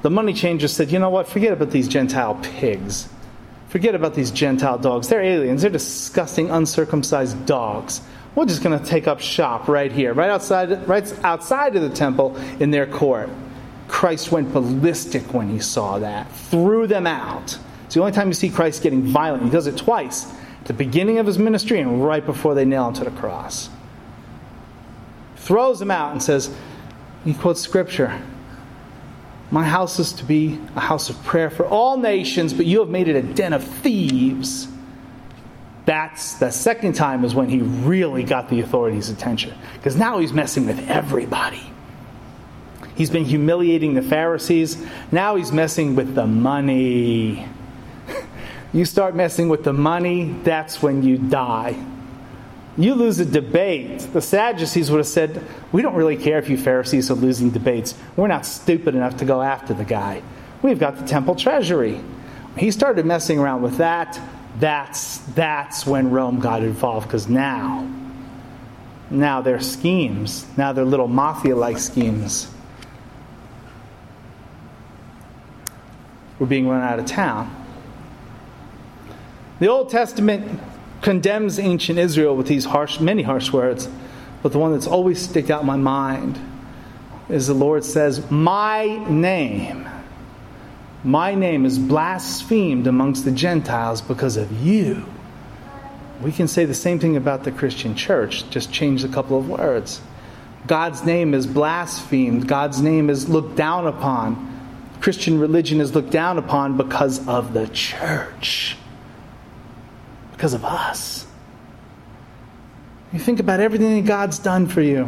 The 0.02 0.10
money 0.10 0.34
changers 0.34 0.74
said, 0.74 0.92
you 0.92 1.00
know 1.00 1.10
what, 1.10 1.28
forget 1.28 1.54
about 1.54 1.72
these 1.72 1.88
Gentile 1.88 2.40
pigs. 2.42 3.10
Forget 3.68 3.96
about 3.96 4.14
these 4.14 4.32
Gentile 4.32 4.78
dogs. 4.78 5.10
They're 5.10 5.22
aliens. 5.22 5.62
They're 5.62 5.72
disgusting, 5.72 6.50
uncircumcised 6.50 7.46
dogs. 7.46 8.02
We're 8.36 8.46
just 8.46 8.64
going 8.64 8.78
to 8.78 8.86
take 8.86 9.08
up 9.08 9.20
shop 9.20 9.68
right 9.68 9.92
here, 9.92 10.14
right 10.14 10.30
outside, 10.30 10.88
right 10.88 11.24
outside 11.24 11.76
of 11.76 11.82
the 11.82 11.90
temple 11.90 12.38
in 12.60 12.72
their 12.72 12.86
court. 12.86 13.30
Christ 13.88 14.32
went 14.32 14.54
ballistic 14.54 15.34
when 15.34 15.50
he 15.50 15.60
saw 15.60 16.00
that, 16.00 16.32
threw 16.32 16.88
them 16.88 17.08
out. 17.08 17.58
It's 17.86 17.96
the 17.96 18.02
only 18.02 18.12
time 18.12 18.28
you 18.28 18.34
see 18.34 18.50
Christ 18.50 18.84
getting 18.84 19.02
violent. 19.02 19.44
He 19.44 19.50
does 19.50 19.68
it 19.68 19.78
twice 19.78 20.32
at 20.60 20.66
the 20.66 20.74
beginning 20.74 21.20
of 21.20 21.26
his 21.26 21.40
ministry 21.40 21.80
and 21.80 22.06
right 22.06 22.26
before 22.26 22.54
they 22.54 22.66
nail 22.66 22.90
him 22.90 22.94
to 22.96 23.06
the 23.06 23.12
cross. 23.12 23.70
Throws 25.38 25.80
them 25.80 25.90
out 25.90 26.12
and 26.12 26.22
says, 26.22 26.54
he 27.24 27.34
quotes 27.34 27.62
scripture 27.62 28.22
My 29.50 29.64
house 29.64 30.00
is 30.00 30.12
to 30.14 30.26
be 30.26 30.60
a 30.76 30.82
house 30.82 31.10
of 31.10 31.24
prayer 31.24 31.50
for 31.50 31.66
all 31.66 31.98
nations, 31.98 32.54
but 32.54 32.66
you 32.66 32.80
have 32.80 32.90
made 32.90 33.08
it 33.08 33.16
a 33.16 33.22
den 33.22 33.54
of 33.54 33.64
thieves. 33.64 34.68
That's 35.86 36.34
the 36.34 36.52
second 36.52 36.94
time 36.94 37.24
is 37.24 37.34
when 37.34 37.48
he 37.48 37.62
really 37.62 38.24
got 38.24 38.50
the 38.50 38.60
authorities' 38.60 39.10
attention. 39.10 39.54
Because 39.76 39.96
now 39.96 40.20
he's 40.20 40.34
messing 40.34 40.68
with 40.68 40.90
everybody. 40.90 41.64
He's 42.96 43.10
been 43.10 43.24
humiliating 43.24 43.94
the 43.94 44.02
Pharisees. 44.02 44.86
Now 45.12 45.36
he's 45.36 45.52
messing 45.52 45.96
with 45.96 46.16
the 46.16 46.28
money. 46.28 47.48
You 48.74 48.84
start 48.84 49.16
messing 49.16 49.48
with 49.48 49.64
the 49.64 49.72
money, 49.72 50.36
that's 50.44 50.84
when 50.84 51.02
you 51.02 51.18
die. 51.18 51.82
You 52.78 52.94
lose 52.94 53.20
a 53.20 53.26
debate. 53.26 54.02
The 54.14 54.22
Sadducees 54.22 54.92
would 54.92 54.98
have 54.98 55.08
said, 55.08 55.44
We 55.72 55.82
don't 55.82 55.96
really 55.96 56.16
care 56.16 56.38
if 56.38 56.48
you 56.48 56.58
Pharisees 56.58 57.10
are 57.10 57.16
losing 57.16 57.50
debates. 57.50 57.96
We're 58.16 58.28
not 58.28 58.46
stupid 58.46 58.94
enough 58.94 59.18
to 59.18 59.26
go 59.26 59.42
after 59.42 59.74
the 59.74 59.84
guy. 59.84 60.22
We've 60.62 60.80
got 60.80 60.98
the 60.98 61.06
temple 61.06 61.36
treasury. 61.36 62.00
He 62.56 62.70
started 62.70 63.06
messing 63.06 63.40
around 63.40 63.64
with 63.64 63.78
that. 63.78 64.20
That's, 64.60 65.18
that's 65.34 65.86
when 65.86 66.12
Rome 66.12 66.40
got 66.40 66.64
involved 66.64 67.08
because 67.08 67.28
now, 67.28 67.92
now 69.10 69.42
their 69.42 69.60
schemes, 69.60 70.46
now 70.58 70.74
their 70.74 70.86
little 70.86 71.08
mafia 71.08 71.56
like 71.56 71.78
schemes, 71.78 72.52
were 76.40 76.48
being 76.48 76.68
run 76.68 76.82
out 76.82 77.00
of 77.00 77.06
town. 77.06 77.54
The 79.60 79.68
Old 79.68 79.90
Testament 79.90 80.60
condemns 81.02 81.60
ancient 81.60 82.00
Israel 82.00 82.36
with 82.36 82.48
these 82.48 82.66
harsh, 82.66 83.00
many 83.00 83.24
harsh 83.24 83.52
words, 83.52 83.90
but 84.42 84.52
the 84.52 84.60
one 84.60 84.74
that's 84.74 84.88
always 84.88 85.22
stick 85.22 85.50
out 85.50 85.62
in 85.62 85.68
my 85.68 85.78
mind 85.78 86.40
is 87.30 87.48
the 87.48 87.54
Lord 87.54 87.84
says, 87.84 88.30
My 88.32 88.86
name, 89.10 89.88
my 91.04 91.36
name 91.36 91.66
is 91.66 91.78
blasphemed 91.78 92.88
amongst 92.88 93.26
the 93.26 93.32
Gentiles 93.32 94.02
because 94.02 94.38
of 94.38 94.52
you. 94.64 95.06
We 96.22 96.32
can 96.32 96.48
say 96.48 96.66
the 96.66 96.74
same 96.74 97.00
thing 97.00 97.16
about 97.16 97.44
the 97.44 97.52
Christian 97.52 97.96
church, 97.96 98.50
just 98.50 98.72
change 98.72 99.04
a 99.04 99.08
couple 99.08 99.38
of 99.38 99.50
words. 99.50 100.02
God's 100.66 101.06
name 101.06 101.34
is 101.34 101.46
blasphemed, 101.46 102.48
God's 102.48 102.82
name 102.82 103.10
is 103.10 103.30
looked 103.30 103.56
down 103.56 103.88
upon. 103.88 104.46
Christian 105.00 105.40
religion 105.40 105.80
is 105.80 105.94
looked 105.94 106.10
down 106.10 106.40
upon 106.40 106.76
because 106.76 107.26
of 107.28 107.54
the 107.54 107.68
church 107.68 108.76
because 110.38 110.54
of 110.54 110.64
us. 110.64 111.26
You 113.12 113.18
think 113.18 113.40
about 113.40 113.60
everything 113.60 113.96
that 113.96 114.08
God's 114.08 114.38
done 114.38 114.68
for 114.68 114.82
you. 114.82 115.06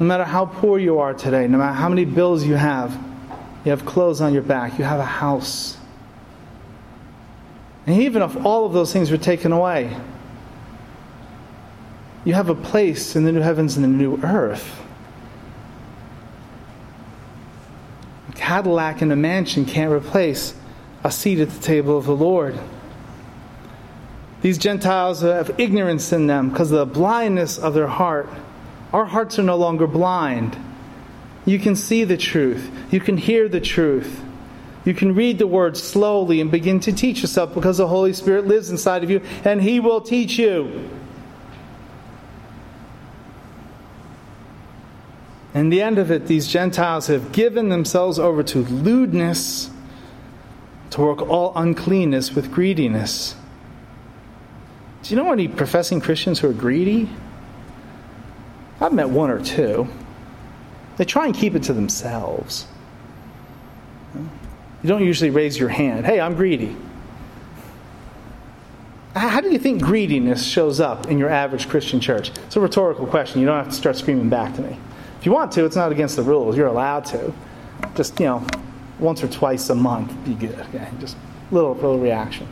No 0.00 0.06
matter 0.06 0.24
how 0.24 0.46
poor 0.46 0.78
you 0.78 0.98
are 0.98 1.12
today, 1.12 1.46
no 1.46 1.58
matter 1.58 1.74
how 1.74 1.90
many 1.90 2.06
bills 2.06 2.42
you 2.42 2.54
have, 2.54 2.90
you 3.66 3.70
have 3.70 3.84
clothes 3.84 4.22
on 4.22 4.32
your 4.32 4.42
back, 4.42 4.78
you 4.78 4.84
have 4.84 4.98
a 4.98 5.04
house. 5.04 5.76
And 7.86 8.00
even 8.00 8.22
if 8.22 8.46
all 8.46 8.64
of 8.64 8.72
those 8.72 8.94
things 8.94 9.10
were 9.10 9.18
taken 9.18 9.52
away, 9.52 9.94
you 12.24 12.32
have 12.32 12.48
a 12.48 12.54
place 12.54 13.14
in 13.14 13.24
the 13.24 13.32
new 13.32 13.42
heavens 13.42 13.76
and 13.76 13.84
the 13.84 13.88
new 13.88 14.16
earth. 14.22 14.80
A 18.30 18.32
Cadillac 18.32 19.02
and 19.02 19.12
a 19.12 19.16
mansion 19.16 19.66
can't 19.66 19.92
replace 19.92 20.54
a 21.04 21.10
seat 21.10 21.40
at 21.40 21.50
the 21.50 21.60
table 21.60 21.98
of 21.98 22.06
the 22.06 22.16
Lord. 22.16 22.58
These 24.42 24.58
Gentiles 24.58 25.22
have 25.22 25.58
ignorance 25.58 26.12
in 26.12 26.26
them 26.26 26.50
because 26.50 26.72
of 26.72 26.78
the 26.78 26.94
blindness 26.94 27.58
of 27.58 27.74
their 27.74 27.86
heart. 27.86 28.28
Our 28.92 29.04
hearts 29.06 29.38
are 29.38 29.44
no 29.44 29.56
longer 29.56 29.86
blind. 29.86 30.56
You 31.46 31.58
can 31.58 31.76
see 31.76 32.04
the 32.04 32.16
truth, 32.16 32.70
you 32.90 33.00
can 33.00 33.16
hear 33.16 33.48
the 33.48 33.60
truth. 33.60 34.22
You 34.84 34.94
can 34.94 35.14
read 35.14 35.38
the 35.38 35.46
word 35.46 35.76
slowly 35.76 36.40
and 36.40 36.50
begin 36.50 36.80
to 36.80 36.92
teach 36.92 37.22
yourself 37.22 37.54
because 37.54 37.78
the 37.78 37.86
Holy 37.86 38.12
Spirit 38.12 38.48
lives 38.48 38.68
inside 38.68 39.04
of 39.04 39.10
you 39.10 39.20
and 39.44 39.62
He 39.62 39.78
will 39.78 40.00
teach 40.00 40.38
you. 40.40 40.90
In 45.54 45.68
the 45.68 45.80
end 45.82 45.98
of 45.98 46.10
it, 46.10 46.26
these 46.26 46.48
Gentiles 46.48 47.06
have 47.06 47.30
given 47.30 47.68
themselves 47.68 48.18
over 48.18 48.42
to 48.42 48.64
lewdness, 48.64 49.70
to 50.90 51.00
work 51.00 51.22
all 51.22 51.52
uncleanness 51.54 52.34
with 52.34 52.50
greediness. 52.50 53.36
Do 55.02 55.10
you 55.10 55.16
know 55.16 55.32
any 55.32 55.48
professing 55.48 56.00
Christians 56.00 56.38
who 56.38 56.48
are 56.48 56.52
greedy? 56.52 57.08
I've 58.80 58.92
met 58.92 59.08
one 59.08 59.30
or 59.30 59.42
two. 59.42 59.88
They 60.96 61.04
try 61.04 61.26
and 61.26 61.34
keep 61.34 61.54
it 61.54 61.64
to 61.64 61.72
themselves. 61.72 62.66
You 64.14 64.88
don't 64.88 65.04
usually 65.04 65.30
raise 65.30 65.58
your 65.58 65.68
hand. 65.68 66.06
Hey, 66.06 66.20
I'm 66.20 66.34
greedy. 66.34 66.76
How 69.14 69.40
do 69.40 69.50
you 69.50 69.58
think 69.58 69.82
greediness 69.82 70.44
shows 70.44 70.80
up 70.80 71.08
in 71.08 71.18
your 71.18 71.28
average 71.28 71.68
Christian 71.68 72.00
church? 72.00 72.30
It's 72.30 72.56
a 72.56 72.60
rhetorical 72.60 73.06
question. 73.06 73.40
You 73.40 73.46
don't 73.46 73.56
have 73.56 73.68
to 73.68 73.76
start 73.76 73.96
screaming 73.96 74.28
back 74.28 74.54
to 74.56 74.62
me. 74.62 74.78
If 75.18 75.26
you 75.26 75.32
want 75.32 75.52
to, 75.52 75.64
it's 75.64 75.76
not 75.76 75.92
against 75.92 76.16
the 76.16 76.22
rules. 76.22 76.56
You're 76.56 76.66
allowed 76.66 77.04
to. 77.06 77.32
Just, 77.94 78.18
you 78.18 78.26
know, 78.26 78.46
once 78.98 79.22
or 79.22 79.28
twice 79.28 79.68
a 79.70 79.74
month, 79.74 80.12
be 80.24 80.34
good. 80.34 80.58
Okay? 80.58 80.88
Just 80.98 81.16
little 81.50 81.74
little 81.74 81.98
reaction. 81.98 82.48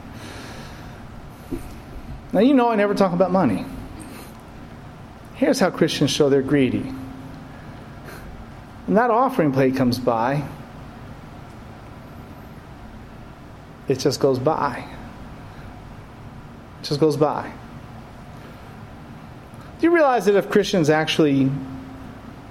Now, 2.33 2.41
you 2.41 2.55
know 2.55 2.69
I 2.69 2.77
never 2.77 2.95
talk 2.95 3.13
about 3.13 3.33
money. 3.33 3.65
Here's 5.35 5.59
how 5.59 5.71
Christians 5.71 6.11
show 6.11 6.29
they're 6.29 6.43
greedy. 6.43 6.93
When 8.87 8.95
that 8.95 9.11
offering 9.11 9.53
plate 9.53 9.77
comes 9.77 9.99
by, 9.99 10.47
it 13.89 13.99
just 13.99 14.21
goes 14.21 14.39
by. 14.39 14.85
It 16.81 16.85
just 16.85 17.01
goes 17.01 17.17
by. 17.17 17.53
Do 19.79 19.87
you 19.87 19.95
realize 19.95 20.27
that 20.27 20.35
if 20.37 20.51
Christians 20.51 20.91
actually 20.91 21.51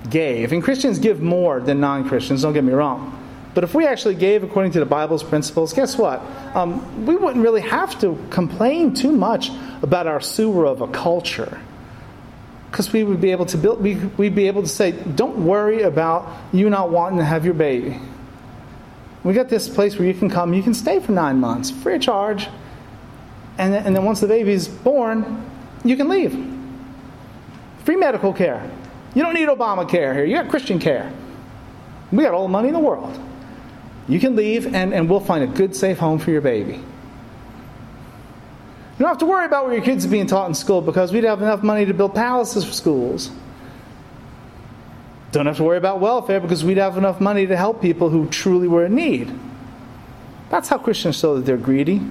gave, 0.10 0.52
and 0.52 0.63
Christians 0.63 0.98
give 0.98 1.22
more 1.22 1.60
than 1.60 1.80
non 1.80 2.08
Christians, 2.08 2.42
don't 2.42 2.54
get 2.54 2.63
me 2.63 2.74
wrong, 2.74 3.18
but 3.53 3.63
if 3.63 3.73
we 3.73 3.85
actually 3.85 4.15
gave 4.15 4.43
according 4.43 4.73
to 4.73 4.79
the 4.79 4.85
Bible's 4.85 5.23
principles, 5.23 5.73
guess 5.73 5.97
what? 5.97 6.21
Um, 6.55 7.05
we 7.05 7.15
wouldn't 7.15 7.43
really 7.43 7.62
have 7.62 7.99
to 8.01 8.17
complain 8.29 8.93
too 8.93 9.12
much 9.12 9.49
about 9.81 10.07
our 10.07 10.21
sewer 10.21 10.65
of 10.65 10.81
a 10.81 10.88
culture. 10.88 11.59
Because 12.69 12.93
we 12.93 13.03
would 13.03 13.19
be 13.19 13.31
able 13.31 13.47
to 13.47 13.57
build, 13.57 13.81
we, 13.81 13.95
we'd 13.95 14.35
be 14.35 14.47
able 14.47 14.62
to 14.62 14.67
say, 14.67 14.91
don't 14.91 15.45
worry 15.45 15.81
about 15.81 16.31
you 16.53 16.69
not 16.69 16.91
wanting 16.91 17.17
to 17.17 17.25
have 17.25 17.43
your 17.43 17.55
baby. 17.55 17.99
We 19.23 19.33
got 19.33 19.49
this 19.49 19.67
place 19.67 19.97
where 19.97 20.07
you 20.07 20.13
can 20.13 20.29
come, 20.29 20.53
you 20.53 20.63
can 20.63 20.75
stay 20.75 20.99
for 20.99 21.12
nine 21.12 21.39
months, 21.39 21.71
free 21.71 21.95
of 21.95 22.01
charge. 22.01 22.47
And 23.57 23.73
then, 23.73 23.85
and 23.88 23.95
then 23.95 24.05
once 24.05 24.21
the 24.21 24.27
baby's 24.27 24.67
born, 24.67 25.49
you 25.83 25.97
can 25.97 26.07
leave. 26.07 26.31
Free 27.83 27.95
medical 27.95 28.31
care. 28.31 28.69
You 29.15 29.23
don't 29.23 29.33
need 29.33 29.49
Obamacare 29.49 30.13
here. 30.13 30.23
You 30.23 30.35
got 30.35 30.49
Christian 30.49 30.77
care. 30.77 31.12
We 32.12 32.23
got 32.23 32.33
all 32.33 32.43
the 32.43 32.49
money 32.49 32.67
in 32.67 32.73
the 32.73 32.79
world. 32.79 33.19
You 34.10 34.19
can 34.19 34.36
leave, 34.36 34.74
and, 34.74 34.93
and 34.93 35.08
we'll 35.08 35.19
find 35.19 35.43
a 35.43 35.48
good, 35.48 35.76
safe 35.76 36.00
home 36.00 36.17
for 36.17 36.32
your 36.32 36.41
baby. 36.41 36.74
You 36.74 36.84
don't 38.98 39.08
have 39.08 39.19
to 39.19 39.28
worry 39.28 39.45
about 39.45 39.65
where 39.65 39.76
your 39.76 39.84
kids 39.84 40.04
are 40.06 40.10
being 40.10 40.28
taught 40.28 40.50
in 40.50 40.56
school 40.56 40.82
because 40.82 41.13
we'd 41.13 41.24
have 41.24 41.41
enough 41.41 41.63
money 41.63 41.86
to 41.86 41.93
build 41.93 42.15
palaces 42.15 42.65
for 42.65 42.74
schools. 42.74 43.32
Don't 45.32 45.45
have 45.45 45.58
to 45.58 45.63
worry 45.63 45.78
about 45.78 46.00
welfare 46.00 46.39
because 46.39 46.65
we'd 46.65 46.78
have 46.78 46.98
enough 46.98 47.22
money 47.22 47.45
to 47.45 47.56
help 47.56 47.82
people 47.82 48.10
who 48.10 48.28
truly 48.28 48.67
were 48.67 48.86
in 48.86 48.95
need. 48.95 49.32
That's 50.50 50.67
how 50.67 50.80
Christians 50.80 51.19
show 51.19 51.36
that 51.36 51.45
they're 51.45 51.56
greedy. 51.56 52.02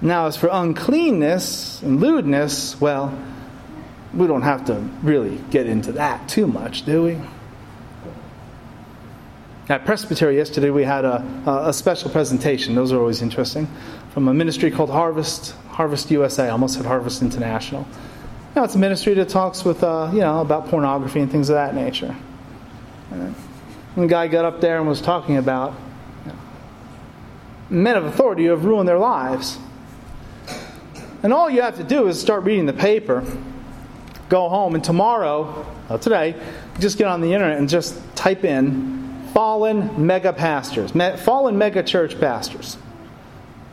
Now, 0.00 0.26
as 0.26 0.36
for 0.36 0.48
uncleanness 0.50 1.82
and 1.82 2.00
lewdness, 2.00 2.80
well, 2.80 3.12
we 4.14 4.28
don't 4.28 4.42
have 4.42 4.64
to 4.66 4.74
really 5.02 5.38
get 5.50 5.66
into 5.66 5.92
that 5.92 6.28
too 6.28 6.46
much, 6.46 6.86
do 6.86 7.02
we? 7.02 7.18
At 9.70 9.84
Presbytery 9.84 10.36
yesterday, 10.36 10.70
we 10.70 10.82
had 10.82 11.04
a, 11.04 11.24
a 11.46 11.72
special 11.72 12.10
presentation. 12.10 12.74
Those 12.74 12.90
are 12.90 12.98
always 12.98 13.22
interesting. 13.22 13.68
From 14.12 14.26
a 14.26 14.34
ministry 14.34 14.68
called 14.68 14.90
Harvest, 14.90 15.54
Harvest 15.68 16.10
USA. 16.10 16.48
Almost 16.48 16.74
said 16.74 16.84
Harvest 16.84 17.22
International. 17.22 17.86
know, 18.56 18.64
it's 18.64 18.74
a 18.74 18.80
ministry 18.80 19.14
that 19.14 19.28
talks 19.28 19.64
with, 19.64 19.84
uh, 19.84 20.10
you 20.12 20.18
know, 20.18 20.40
about 20.40 20.66
pornography 20.66 21.20
and 21.20 21.30
things 21.30 21.50
of 21.50 21.54
that 21.54 21.76
nature. 21.76 22.16
And 23.12 23.32
the 23.94 24.08
guy 24.08 24.26
got 24.26 24.44
up 24.44 24.60
there 24.60 24.78
and 24.78 24.88
was 24.88 25.00
talking 25.00 25.36
about 25.36 25.74
you 26.26 26.32
know, 26.32 26.38
men 27.70 27.96
of 27.96 28.06
authority 28.06 28.46
who 28.46 28.50
have 28.50 28.64
ruined 28.64 28.88
their 28.88 28.98
lives. 28.98 29.56
And 31.22 31.32
all 31.32 31.48
you 31.48 31.62
have 31.62 31.76
to 31.76 31.84
do 31.84 32.08
is 32.08 32.20
start 32.20 32.42
reading 32.42 32.66
the 32.66 32.72
paper, 32.72 33.24
go 34.28 34.48
home, 34.48 34.74
and 34.74 34.82
tomorrow, 34.82 35.64
today, 36.00 36.34
just 36.80 36.98
get 36.98 37.06
on 37.06 37.20
the 37.20 37.32
internet 37.32 37.58
and 37.58 37.68
just 37.68 37.96
type 38.16 38.42
in 38.42 38.99
fallen 39.32 40.06
mega 40.06 40.32
pastors, 40.32 40.92
fallen 41.20 41.58
mega 41.58 41.82
church 41.82 42.18
pastors. 42.20 42.76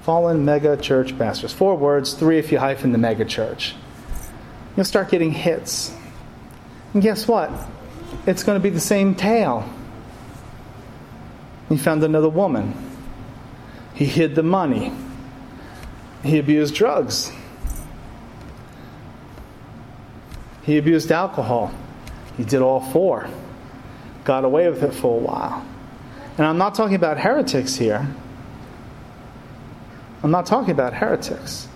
Fallen 0.01 0.45
mega 0.45 0.77
church 0.77 1.17
pastors. 1.17 1.51
Four 1.51 1.75
words, 1.75 2.13
three 2.13 2.37
if 2.37 2.51
you 2.51 2.59
hyphen 2.59 2.93
the 2.93 2.97
mega 2.97 3.25
church. 3.25 3.75
You'll 4.77 4.85
start 4.85 5.09
getting 5.09 5.31
hits. 5.31 5.93
And 6.93 7.03
guess 7.03 7.27
what? 7.27 7.51
It's 8.25 8.43
going 8.43 8.57
to 8.57 8.63
be 8.63 8.69
the 8.69 8.79
same 8.79 9.15
tale. 9.15 9.69
He 11.67 11.75
found 11.75 12.03
another 12.03 12.29
woman. 12.29 12.73
He 13.95 14.05
hid 14.05 14.35
the 14.35 14.43
money. 14.43 14.93
He 16.23 16.39
abused 16.39 16.75
drugs. 16.75 17.31
He 20.63 20.77
abused 20.77 21.11
alcohol. 21.11 21.73
He 22.37 22.43
did 22.43 22.61
all 22.61 22.79
four. 22.79 23.27
Got 24.27 24.43
away 24.43 24.69
with 24.69 24.83
it 24.83 24.93
for 24.93 25.17
a 25.17 25.23
while. 25.23 25.65
And 26.37 26.45
I'm 26.45 26.57
not 26.57 26.75
talking 26.75 26.97
about 26.97 27.17
heretics 27.17 27.75
here. 27.77 28.05
I'm 30.21 30.31
not 30.31 30.45
talking 30.45 30.71
about 30.71 30.93
heretics. 30.93 31.69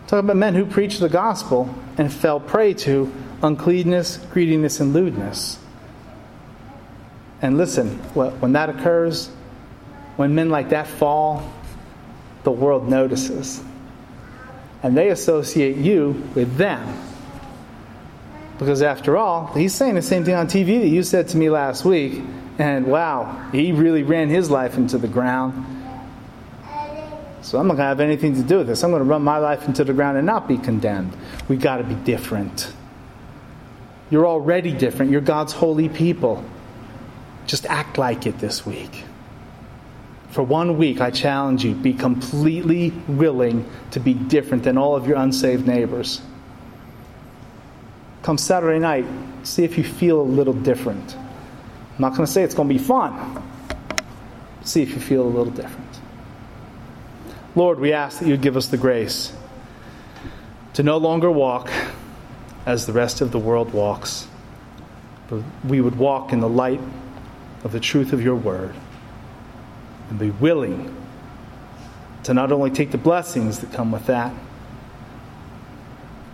I'm 0.00 0.08
talking 0.08 0.24
about 0.24 0.36
men 0.38 0.56
who 0.56 0.66
preached 0.66 0.98
the 0.98 1.08
gospel 1.08 1.72
and 1.96 2.12
fell 2.12 2.40
prey 2.40 2.74
to 2.74 3.12
uncleanness, 3.44 4.16
greediness, 4.32 4.80
and 4.80 4.92
lewdness. 4.92 5.60
And 7.42 7.56
listen, 7.56 7.90
when 8.14 8.54
that 8.54 8.70
occurs, 8.70 9.28
when 10.16 10.34
men 10.34 10.50
like 10.50 10.70
that 10.70 10.88
fall, 10.88 11.48
the 12.42 12.50
world 12.50 12.88
notices. 12.88 13.62
And 14.82 14.96
they 14.96 15.10
associate 15.10 15.76
you 15.76 16.28
with 16.34 16.56
them. 16.56 17.07
Because 18.58 18.82
after 18.82 19.16
all, 19.16 19.46
he's 19.54 19.74
saying 19.74 19.94
the 19.94 20.02
same 20.02 20.24
thing 20.24 20.34
on 20.34 20.48
TV 20.48 20.80
that 20.80 20.88
you 20.88 21.02
said 21.02 21.28
to 21.28 21.36
me 21.36 21.48
last 21.48 21.84
week. 21.84 22.20
And 22.58 22.86
wow, 22.86 23.48
he 23.52 23.70
really 23.72 24.02
ran 24.02 24.28
his 24.28 24.50
life 24.50 24.76
into 24.76 24.98
the 24.98 25.06
ground. 25.06 25.64
So 27.40 27.58
I'm 27.58 27.68
not 27.68 27.74
going 27.74 27.84
to 27.84 27.88
have 27.88 28.00
anything 28.00 28.34
to 28.34 28.42
do 28.42 28.58
with 28.58 28.66
this. 28.66 28.82
I'm 28.82 28.90
going 28.90 29.02
to 29.02 29.08
run 29.08 29.22
my 29.22 29.38
life 29.38 29.66
into 29.66 29.84
the 29.84 29.92
ground 29.92 30.18
and 30.18 30.26
not 30.26 30.48
be 30.48 30.58
condemned. 30.58 31.16
We 31.48 31.56
got 31.56 31.76
to 31.76 31.84
be 31.84 31.94
different. 31.94 32.72
You're 34.10 34.26
already 34.26 34.72
different. 34.72 35.12
You're 35.12 35.20
God's 35.20 35.52
holy 35.52 35.88
people. 35.88 36.44
Just 37.46 37.64
act 37.66 37.96
like 37.96 38.26
it 38.26 38.38
this 38.38 38.66
week. 38.66 39.04
For 40.30 40.42
one 40.42 40.76
week, 40.76 41.00
I 41.00 41.10
challenge 41.10 41.64
you 41.64 41.74
be 41.74 41.94
completely 41.94 42.90
willing 43.06 43.70
to 43.92 44.00
be 44.00 44.14
different 44.14 44.64
than 44.64 44.76
all 44.76 44.96
of 44.96 45.06
your 45.06 45.16
unsaved 45.16 45.66
neighbors. 45.66 46.20
Come 48.28 48.36
Saturday 48.36 48.78
night, 48.78 49.06
see 49.42 49.64
if 49.64 49.78
you 49.78 49.84
feel 49.84 50.20
a 50.20 50.22
little 50.22 50.52
different. 50.52 51.16
I'm 51.16 51.96
not 51.98 52.10
going 52.10 52.26
to 52.26 52.30
say 52.30 52.42
it's 52.42 52.54
going 52.54 52.68
to 52.68 52.74
be 52.74 52.78
fun. 52.78 53.42
See 54.64 54.82
if 54.82 54.90
you 54.90 55.00
feel 55.00 55.22
a 55.22 55.32
little 55.32 55.50
different. 55.50 55.88
Lord, 57.56 57.80
we 57.80 57.94
ask 57.94 58.18
that 58.18 58.28
you 58.28 58.36
give 58.36 58.58
us 58.58 58.66
the 58.66 58.76
grace 58.76 59.32
to 60.74 60.82
no 60.82 60.98
longer 60.98 61.30
walk 61.30 61.72
as 62.66 62.84
the 62.84 62.92
rest 62.92 63.22
of 63.22 63.32
the 63.32 63.38
world 63.38 63.72
walks, 63.72 64.28
but 65.30 65.42
we 65.64 65.80
would 65.80 65.96
walk 65.96 66.30
in 66.30 66.40
the 66.40 66.50
light 66.50 66.82
of 67.64 67.72
the 67.72 67.80
truth 67.80 68.12
of 68.12 68.20
your 68.20 68.36
word 68.36 68.74
and 70.10 70.18
be 70.18 70.32
willing 70.32 70.94
to 72.24 72.34
not 72.34 72.52
only 72.52 72.68
take 72.68 72.90
the 72.90 72.98
blessings 72.98 73.60
that 73.60 73.72
come 73.72 73.90
with 73.90 74.04
that, 74.04 74.34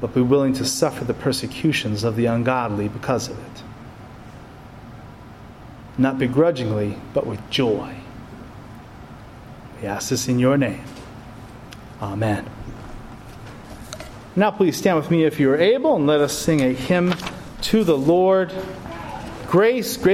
but 0.04 0.12
be 0.12 0.20
willing 0.20 0.52
to 0.52 0.66
suffer 0.66 1.02
the 1.02 1.14
persecutions 1.14 2.04
of 2.04 2.14
the 2.14 2.26
ungodly 2.26 2.88
because 2.88 3.30
of 3.30 3.38
it. 3.38 3.62
Not 5.96 6.18
begrudgingly, 6.18 6.98
but 7.14 7.26
with 7.26 7.40
joy. 7.48 7.94
We 9.80 9.88
ask 9.88 10.10
this 10.10 10.28
in 10.28 10.38
your 10.38 10.58
name. 10.58 10.84
Amen. 12.02 12.44
Now, 14.36 14.50
please 14.50 14.76
stand 14.76 14.98
with 14.98 15.10
me 15.10 15.24
if 15.24 15.40
you 15.40 15.50
are 15.50 15.56
able 15.56 15.96
and 15.96 16.06
let 16.06 16.20
us 16.20 16.38
sing 16.38 16.60
a 16.60 16.74
hymn 16.74 17.14
to 17.62 17.82
the 17.82 17.96
Lord. 17.96 18.52
Grace 19.46 19.96
greater 19.96 20.12